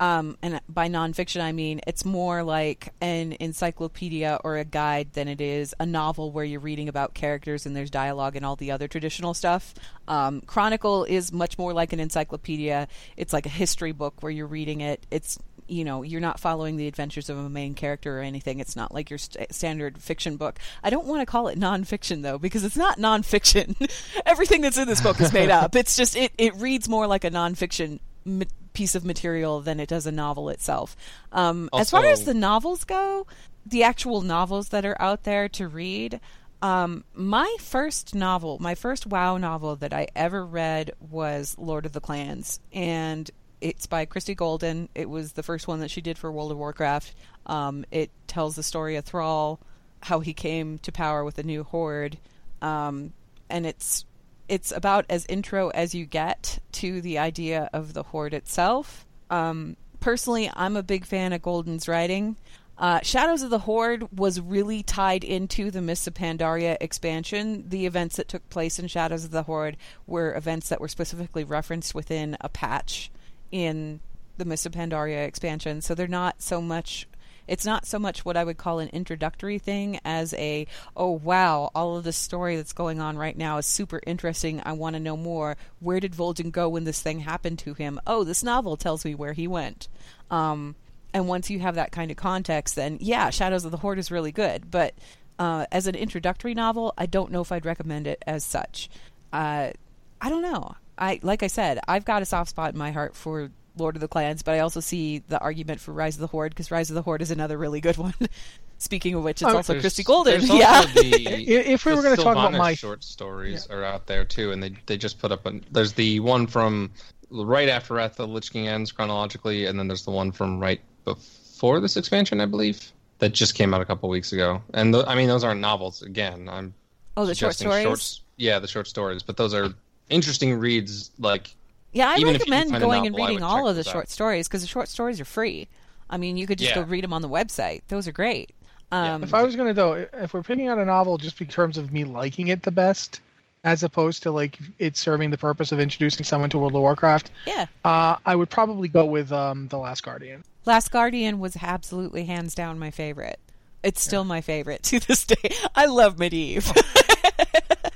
[0.00, 5.28] Um, and by nonfiction, I mean it's more like an encyclopedia or a guide than
[5.28, 8.72] it is a novel where you're reading about characters and there's dialogue and all the
[8.74, 9.62] other traditional stuff.
[10.08, 12.88] Um, Chronicle is much more like an encyclopedia.
[13.16, 15.06] It's like a history book where you're reading it.
[15.12, 15.38] It's
[15.72, 18.60] you know you're not following the adventures of a main character or anything.
[18.60, 20.58] It's not like your st- standard fiction book.
[20.82, 23.90] I don't want to call it nonfiction though because it's not nonfiction.
[24.26, 25.74] Everything that's in this book is made up.
[25.74, 28.44] It's just it, it reads more like a nonfiction ma-
[28.74, 30.96] piece of material than it does a novel itself.
[31.32, 33.26] Um, as far as the novels go
[33.64, 36.20] the actual novels that are out there to read
[36.62, 41.92] um, my first novel, my first WoW novel that I ever read was Lord of
[41.92, 43.28] the Clans, and
[43.62, 44.88] it's by Christie Golden.
[44.94, 47.14] It was the first one that she did for World of Warcraft.
[47.46, 49.60] Um, it tells the story of Thrall,
[50.02, 52.18] how he came to power with a new horde,
[52.60, 53.12] um,
[53.48, 54.04] and it's
[54.48, 59.06] it's about as intro as you get to the idea of the horde itself.
[59.30, 62.36] Um, personally, I'm a big fan of Golden's writing.
[62.76, 67.68] Uh, Shadows of the Horde was really tied into the Mists of Pandaria expansion.
[67.68, 71.44] The events that took place in Shadows of the Horde were events that were specifically
[71.44, 73.10] referenced within a patch
[73.52, 74.00] in
[74.38, 75.80] the Mists of Pandaria expansion.
[75.82, 77.06] So they're not so much.
[77.46, 81.70] It's not so much what I would call an introductory thing as a, oh wow,
[81.74, 84.62] all of this story that's going on right now is super interesting.
[84.64, 85.56] I want to know more.
[85.80, 88.00] Where did Vol'jin go when this thing happened to him?
[88.06, 89.88] Oh, this novel tells me where he went.
[90.30, 90.76] Um,
[91.12, 94.10] and once you have that kind of context, then yeah, Shadows of the Horde is
[94.10, 94.70] really good.
[94.70, 94.94] But
[95.38, 98.88] uh, as an introductory novel, I don't know if I'd recommend it as such.
[99.32, 99.72] Uh,
[100.20, 100.76] I don't know.
[100.98, 104.00] I like I said, I've got a soft spot in my heart for Lord of
[104.00, 106.90] the Clans, but I also see the argument for Rise of the Horde because Rise
[106.90, 108.14] of the Horde is another really good one.
[108.78, 110.40] Speaking of which, it's Oh, also There's- Christie Golden.
[110.40, 110.84] also Yeah.
[110.94, 114.50] the- If we were going to talk about my short stories are out there too,
[114.52, 115.46] and they they just put up.
[115.46, 116.90] A, there's the one from
[117.30, 120.58] right after Wrath of the Lich King ends chronologically, and then there's the one from
[120.60, 124.60] right before this expansion, I believe, that just came out a couple weeks ago.
[124.74, 126.02] And th- I mean, those aren't novels.
[126.02, 126.74] Again, I'm
[127.16, 128.20] oh, the short suggesting stories.
[128.36, 129.72] yeah, the short stories, but those are
[130.12, 131.10] interesting reads.
[131.18, 131.54] Like
[131.92, 133.88] Yeah, I Even if you recommend going and novel, I reading all of the those
[133.88, 133.92] out.
[133.92, 135.68] short stories because the short stories are free.
[136.10, 137.82] I mean, you could just go read them on the website.
[137.88, 138.50] Those are great.
[138.90, 141.78] Um, If I was gonna though, if we're picking out a novel just in terms
[141.78, 143.20] of me liking it the best,
[143.64, 147.30] as opposed to like it serving the purpose of introducing someone to World of Warcraft,
[147.46, 150.44] yeah, uh, I would probably go with um, the Last Guardian.
[150.66, 153.38] Last Guardian was absolutely hands down my favorite.
[153.82, 155.54] It's still my favorite to this day.
[155.74, 156.70] I love Medivh.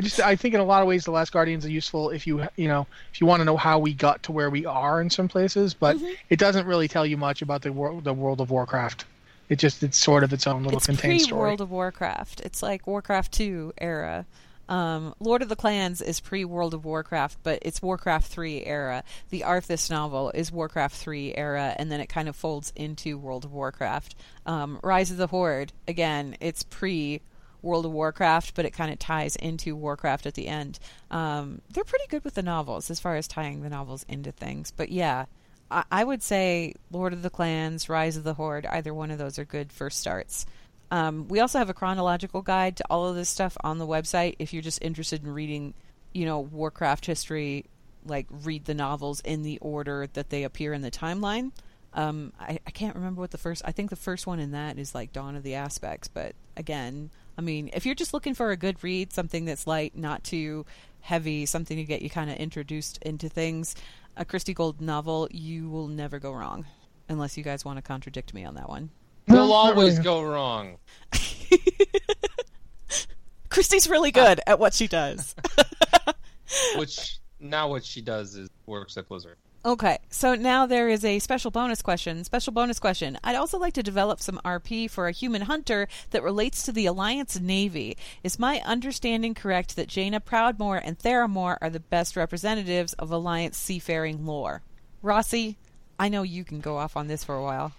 [0.00, 2.26] I just I think in a lot of ways the Last Guardians are useful if
[2.26, 5.00] you you know if you want to know how we got to where we are
[5.02, 6.06] in some places, but Mm-hmm.
[6.30, 9.04] it doesn't really tell you much about the world the World of Warcraft.
[9.50, 11.40] It just it's sort of its own little it's contained pre story.
[11.40, 12.40] World of Warcraft.
[12.40, 14.24] It's like Warcraft 2 era.
[14.68, 19.02] Um, Lord of the Clans is pre World of Warcraft, but it's Warcraft 3 era.
[19.30, 23.44] The Arthas novel is Warcraft 3 era, and then it kind of folds into World
[23.44, 24.14] of Warcraft.
[24.46, 27.20] Um, Rise of the Horde, again, it's pre
[27.62, 30.78] World of Warcraft, but it kind of ties into Warcraft at the end.
[31.10, 34.70] Um, they're pretty good with the novels as far as tying the novels into things.
[34.70, 35.26] But yeah,
[35.70, 39.18] I, I would say Lord of the Clans, Rise of the Horde, either one of
[39.18, 40.46] those are good first starts.
[40.90, 44.36] Um, we also have a chronological guide to all of this stuff on the website
[44.38, 45.74] if you're just interested in reading,
[46.12, 47.66] you know, Warcraft history,
[48.04, 51.52] like read the novels in the order that they appear in the timeline.
[51.92, 53.62] Um, I, I can't remember what the first.
[53.64, 56.08] I think the first one in that is like Dawn of the Aspects.
[56.08, 59.96] But again, I mean, if you're just looking for a good read, something that's light,
[59.96, 60.66] not too
[61.00, 63.74] heavy, something to get you kind of introduced into things,
[64.14, 66.66] a Christie Golden novel, you will never go wrong.
[67.08, 68.90] Unless you guys want to contradict me on that one.
[69.26, 70.76] we'll always go wrong.
[73.48, 75.34] Christie's really good at what she does.
[76.76, 79.38] Which now what she does is works at Blizzard.
[79.62, 82.24] Okay, so now there is a special bonus question.
[82.24, 83.18] Special bonus question.
[83.22, 86.86] I'd also like to develop some RP for a human hunter that relates to the
[86.86, 87.98] Alliance Navy.
[88.24, 93.58] Is my understanding correct that Jaina Proudmoore and Theramore are the best representatives of Alliance
[93.58, 94.62] seafaring lore?
[95.02, 95.58] Rossi,
[95.98, 97.72] I know you can go off on this for a while.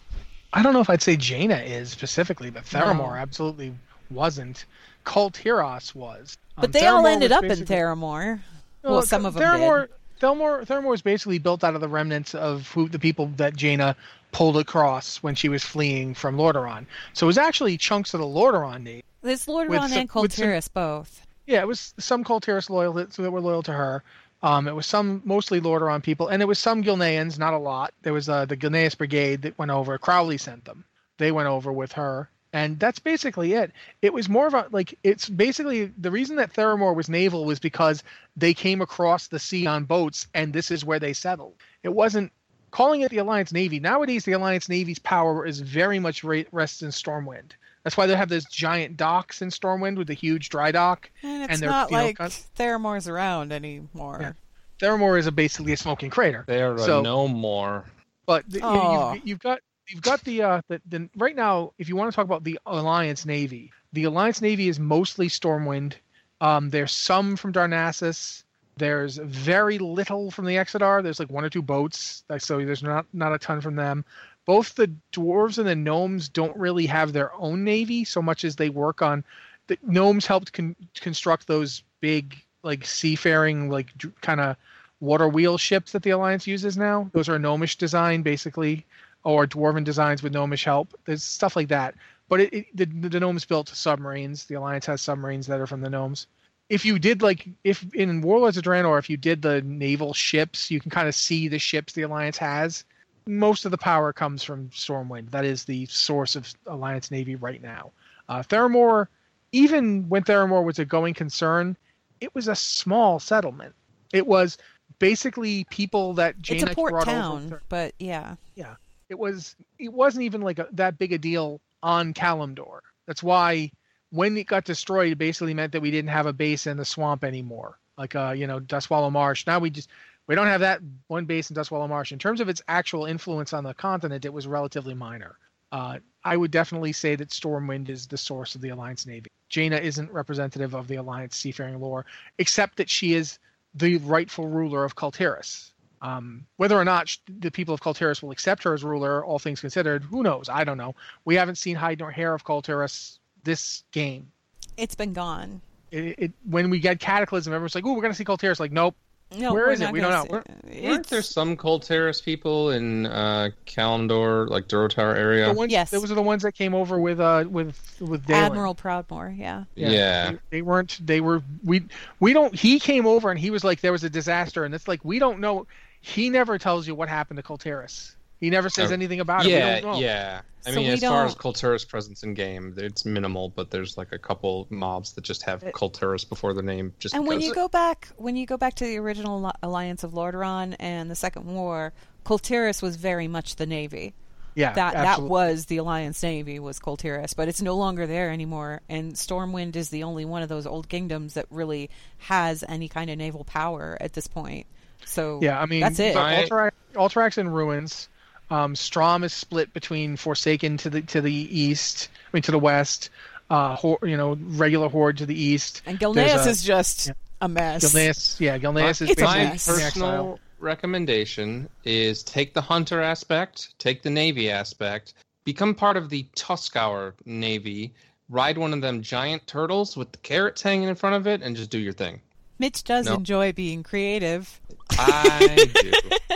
[0.53, 3.73] I don't know if I'd say Jaina is specifically, but Theramore absolutely
[4.11, 4.65] wasn't.
[5.03, 6.37] Kul Tiras was.
[6.57, 8.41] But Um, they all ended up in Theramore.
[8.83, 9.95] Well, Well, some of them Theramore, did.
[10.21, 13.95] Theramore, Theramore was basically built out of the remnants of who the people that Jaina
[14.31, 16.85] pulled across when she was fleeing from Lordaeron.
[17.13, 19.03] So it was actually chunks of the Lordaeron Navy.
[19.23, 21.25] There's Lordaeron some- and some- Kul Tiras both.
[21.47, 24.03] Yeah, it was some Kul Tiras loyal that that were loyal to her.
[24.43, 27.93] Um, it was some mostly Lordaeron people, and it was some Gilneans, not a lot.
[28.03, 29.97] There was uh, the Gilneas Brigade that went over.
[29.97, 30.85] Crowley sent them.
[31.17, 33.71] They went over with her, and that's basically it.
[34.01, 37.59] It was more of a like it's basically the reason that Theramore was naval was
[37.59, 38.03] because
[38.35, 41.53] they came across the sea on boats, and this is where they settled.
[41.83, 42.31] It wasn't
[42.71, 46.81] calling it the Alliance Navy nowadays, the Alliance Navy's power is very much ra- rests
[46.81, 47.51] in Stormwind.
[47.83, 51.09] That's why they have those giant docks in Stormwind with the huge dry dock.
[51.23, 54.19] And it's they're, not you know, like Theramore's around anymore.
[54.21, 54.33] Yeah.
[54.79, 56.43] Theramore is a basically a smoking crater.
[56.47, 57.85] They are So- no more.
[58.27, 61.73] But the, you, you've, you've got you've got the, uh, the the right now.
[61.77, 65.93] If you want to talk about the Alliance Navy, the Alliance Navy is mostly Stormwind.
[66.39, 68.43] Um, there's some from Darnassus.
[68.77, 71.03] There's very little from the Exodar.
[71.03, 74.05] There's like one or two boats, so there's not not a ton from them.
[74.45, 78.55] Both the dwarves and the gnomes don't really have their own navy so much as
[78.55, 79.23] they work on.
[79.67, 83.89] The gnomes helped con- construct those big like seafaring like
[84.21, 84.55] kind of
[84.99, 87.09] water wheel ships that the alliance uses now.
[87.13, 88.85] Those are gnomish design basically,
[89.23, 90.93] or dwarven designs with gnomish help.
[91.05, 91.95] There's stuff like that.
[92.29, 94.45] But it, it, the, the gnomes built submarines.
[94.45, 96.27] The alliance has submarines that are from the gnomes.
[96.69, 100.71] If you did like if in Warlords of Draenor, if you did the naval ships,
[100.71, 102.85] you can kind of see the ships the alliance has.
[103.27, 105.29] Most of the power comes from Stormwind.
[105.31, 107.91] That is the source of Alliance Navy right now.
[108.29, 109.07] Uh, Theramore,
[109.51, 111.75] even when Theramore was a going concern,
[112.21, 113.75] it was a small settlement.
[114.13, 114.57] It was
[114.99, 117.63] basically people that Jaina it's a port town, over.
[117.67, 118.75] but yeah, yeah.
[119.11, 122.79] It was it wasn't even like a, that big a deal on Kalimdor.
[123.05, 123.71] That's why
[124.09, 126.85] when it got destroyed, it basically meant that we didn't have a base in the
[126.85, 129.45] swamp anymore, like uh you know Dustwallow Marsh.
[129.45, 129.89] Now we just
[130.27, 132.13] we don't have that one base in Dustwallow Marsh.
[132.13, 135.35] In terms of its actual influence on the continent, it was relatively minor.
[135.73, 139.29] Uh, I would definitely say that Stormwind is the source of the Alliance Navy.
[139.49, 142.05] Jaina isn't representative of the Alliance seafaring lore,
[142.37, 143.39] except that she is
[143.73, 145.73] the rightful ruler of Kul Tiras.
[146.01, 149.37] Um, whether or not the people of Kul Tiras will accept her as ruler, all
[149.37, 150.49] things considered, who knows?
[150.49, 150.95] I don't know.
[151.25, 154.31] We haven't seen hide nor hair of Kul Tiras this game.
[154.77, 155.61] It's been gone.
[155.91, 158.71] It, it when we get Cataclysm, everyone's like, "Oh, we're gonna see Kul Tiras." Like,
[158.71, 158.95] nope.
[159.37, 159.79] No, Where it?
[159.91, 160.43] We don't gonna know.
[160.69, 165.47] see- Weren't there some Kul Tiras people in uh, Kalimdor, like Durotar area?
[165.47, 165.89] The ones, Yes.
[165.89, 168.33] those are the ones that came over with uh with with Daelin.
[168.47, 169.63] Admiral Proudmoore, yeah.
[169.75, 170.31] yeah.
[170.31, 170.99] They, they weren't.
[171.05, 171.43] They were.
[171.63, 171.83] We
[172.19, 172.53] we don't.
[172.53, 175.19] He came over and he was like, there was a disaster, and it's like we
[175.19, 175.65] don't know.
[176.01, 178.15] He never tells you what happened to Kul Tiras.
[178.39, 178.93] He never says Oh.
[178.93, 179.51] anything about it.
[179.51, 179.99] Yeah, we don't know.
[179.99, 180.41] yeah.
[180.65, 183.49] I So mean, we as far as don't- Kul Tiras presence in game, it's minimal,
[183.49, 186.93] but there's like a couple mobs that just have It- Kul Tiras before their name,
[186.99, 190.13] just And when you go back, when you go back to the original Alliance of
[190.13, 191.93] Lordaeron and the Second War,
[192.23, 194.13] Kul Tiras was very much the navy.
[194.53, 198.31] Yeah, that that was the Alliance Navy was Kul Tiras, but it's no longer there
[198.31, 198.81] anymore.
[198.89, 203.09] And Stormwind is the only one of those old kingdoms that really has any kind
[203.09, 204.67] of naval power at this point.
[205.05, 206.13] So Yeah, I mean that's it.
[206.13, 208.07] the I- Alterac, Alterac's in ruins.
[208.49, 212.09] Um, Strom is split between Forsaken to the to the east.
[212.13, 213.09] I mean to the west.
[213.49, 215.81] Uh, hor- you know, regular horde to the east.
[215.85, 217.13] and There's Gilneas a- is just yeah.
[217.41, 217.83] a mess.
[217.83, 219.67] Gilneas, yeah, Gilneas is It's a mess.
[219.67, 220.39] in personal exile.
[220.59, 227.13] recommendation is take the hunter aspect, take the navy aspect, become part of the Tuskarr
[227.25, 227.93] navy,
[228.29, 231.55] ride one of them giant turtles with the carrots hanging in front of it, and
[231.55, 232.21] just do your thing.
[232.61, 233.15] Mitch does No.
[233.15, 234.61] enjoy being creative.
[234.91, 235.91] I do.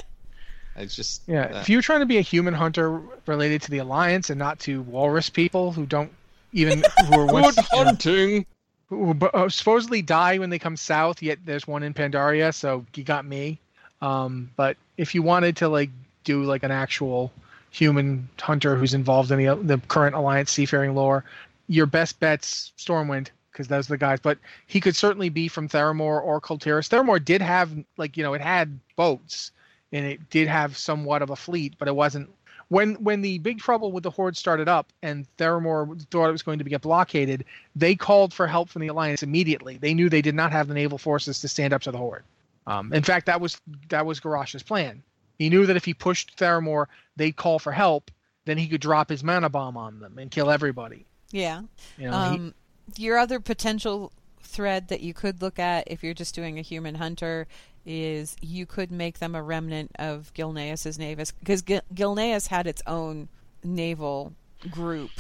[0.78, 3.78] It's just Yeah, uh, if you're trying to be a human hunter related to the
[3.78, 6.12] Alliance and not to walrus people who don't
[6.52, 8.46] even who are once, good hunting.
[8.90, 11.22] who uh, supposedly die when they come south.
[11.22, 13.58] Yet there's one in Pandaria, so you got me.
[14.02, 15.92] Um, but if you wanted to like
[16.26, 17.32] do like an actual
[17.72, 21.24] human hunter who's involved in the the current Alliance seafaring lore,
[21.70, 24.20] your best bet's Stormwind because those are the guys.
[24.20, 24.38] But
[24.68, 26.90] he could certainly be from Theramore or Kul Tiras.
[26.90, 29.52] Theramore did have like you know it had boats
[29.94, 32.30] and it did have somewhat of a fleet, but it wasn't
[32.68, 36.44] when when the big trouble with the horde started up and Theramore thought it was
[36.44, 37.46] going to get blockaded,
[37.76, 39.78] they called for help from the alliance immediately.
[39.78, 42.24] They knew they did not have the naval forces to stand up to the horde.
[42.68, 45.04] Um, in fact, that was that was Garrosh's plan.
[45.38, 48.10] He knew that if he pushed Theramore, they'd call for help.
[48.46, 51.06] Then he could drop his mana bomb on them and kill everybody.
[51.32, 51.62] Yeah.
[51.98, 52.54] You know, Um,
[52.98, 54.12] your other potential
[54.42, 57.48] thread that you could look at if you're just doing a human hunter
[57.86, 62.82] is you could make them a remnant of Gilneas's navis because Gil- Gilneas had its
[62.88, 63.28] own
[63.64, 64.34] naval
[64.70, 65.12] group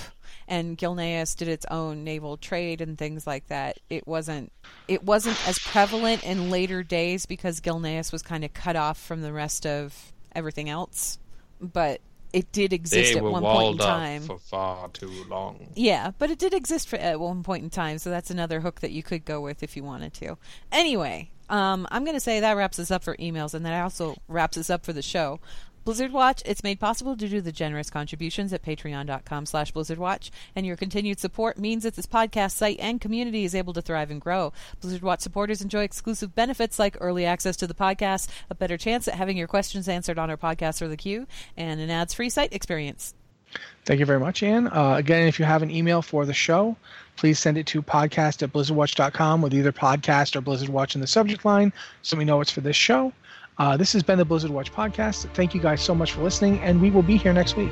[0.47, 3.79] and Gilneas did its own naval trade and things like that.
[3.89, 4.51] It wasn't
[4.87, 9.21] it wasn't as prevalent in later days because Gilneas was kind of cut off from
[9.21, 11.17] the rest of everything else,
[11.59, 12.01] but
[12.35, 14.21] it did exist They at one point in time.
[14.23, 15.69] for far too long.
[15.73, 18.81] Yeah, but it did exist for, at one point in time, so that's another hook
[18.81, 20.37] that you could go with if you wanted to.
[20.69, 24.17] Anyway, um, I'm going to say that wraps us up for emails, and that also
[24.27, 25.39] wraps us up for the show.
[25.85, 30.65] Blizzard Watch, it's made possible due to the generous contributions at patreon.com slash blizzardwatch, and
[30.65, 34.19] your continued support means that this podcast site and community is able to thrive and
[34.19, 34.51] grow.
[34.81, 39.07] Blizzard Watch supporters enjoy exclusive benefits like early access to the podcast, a better chance
[39.07, 42.51] at having your questions answered on our podcast or the queue, and an ads-free site
[42.51, 43.13] experience.
[43.85, 44.67] Thank you very much, Anne.
[44.67, 46.75] Uh, again, if you have an email for the show,
[47.15, 51.07] please send it to podcast at blizzardwatch.com with either podcast or Blizzard Watch in the
[51.07, 51.71] subject line
[52.01, 53.13] so we know it's for this show.
[53.57, 55.33] Uh, this has been the Blizzard Watch podcast.
[55.33, 57.71] Thank you guys so much for listening, and we will be here next week.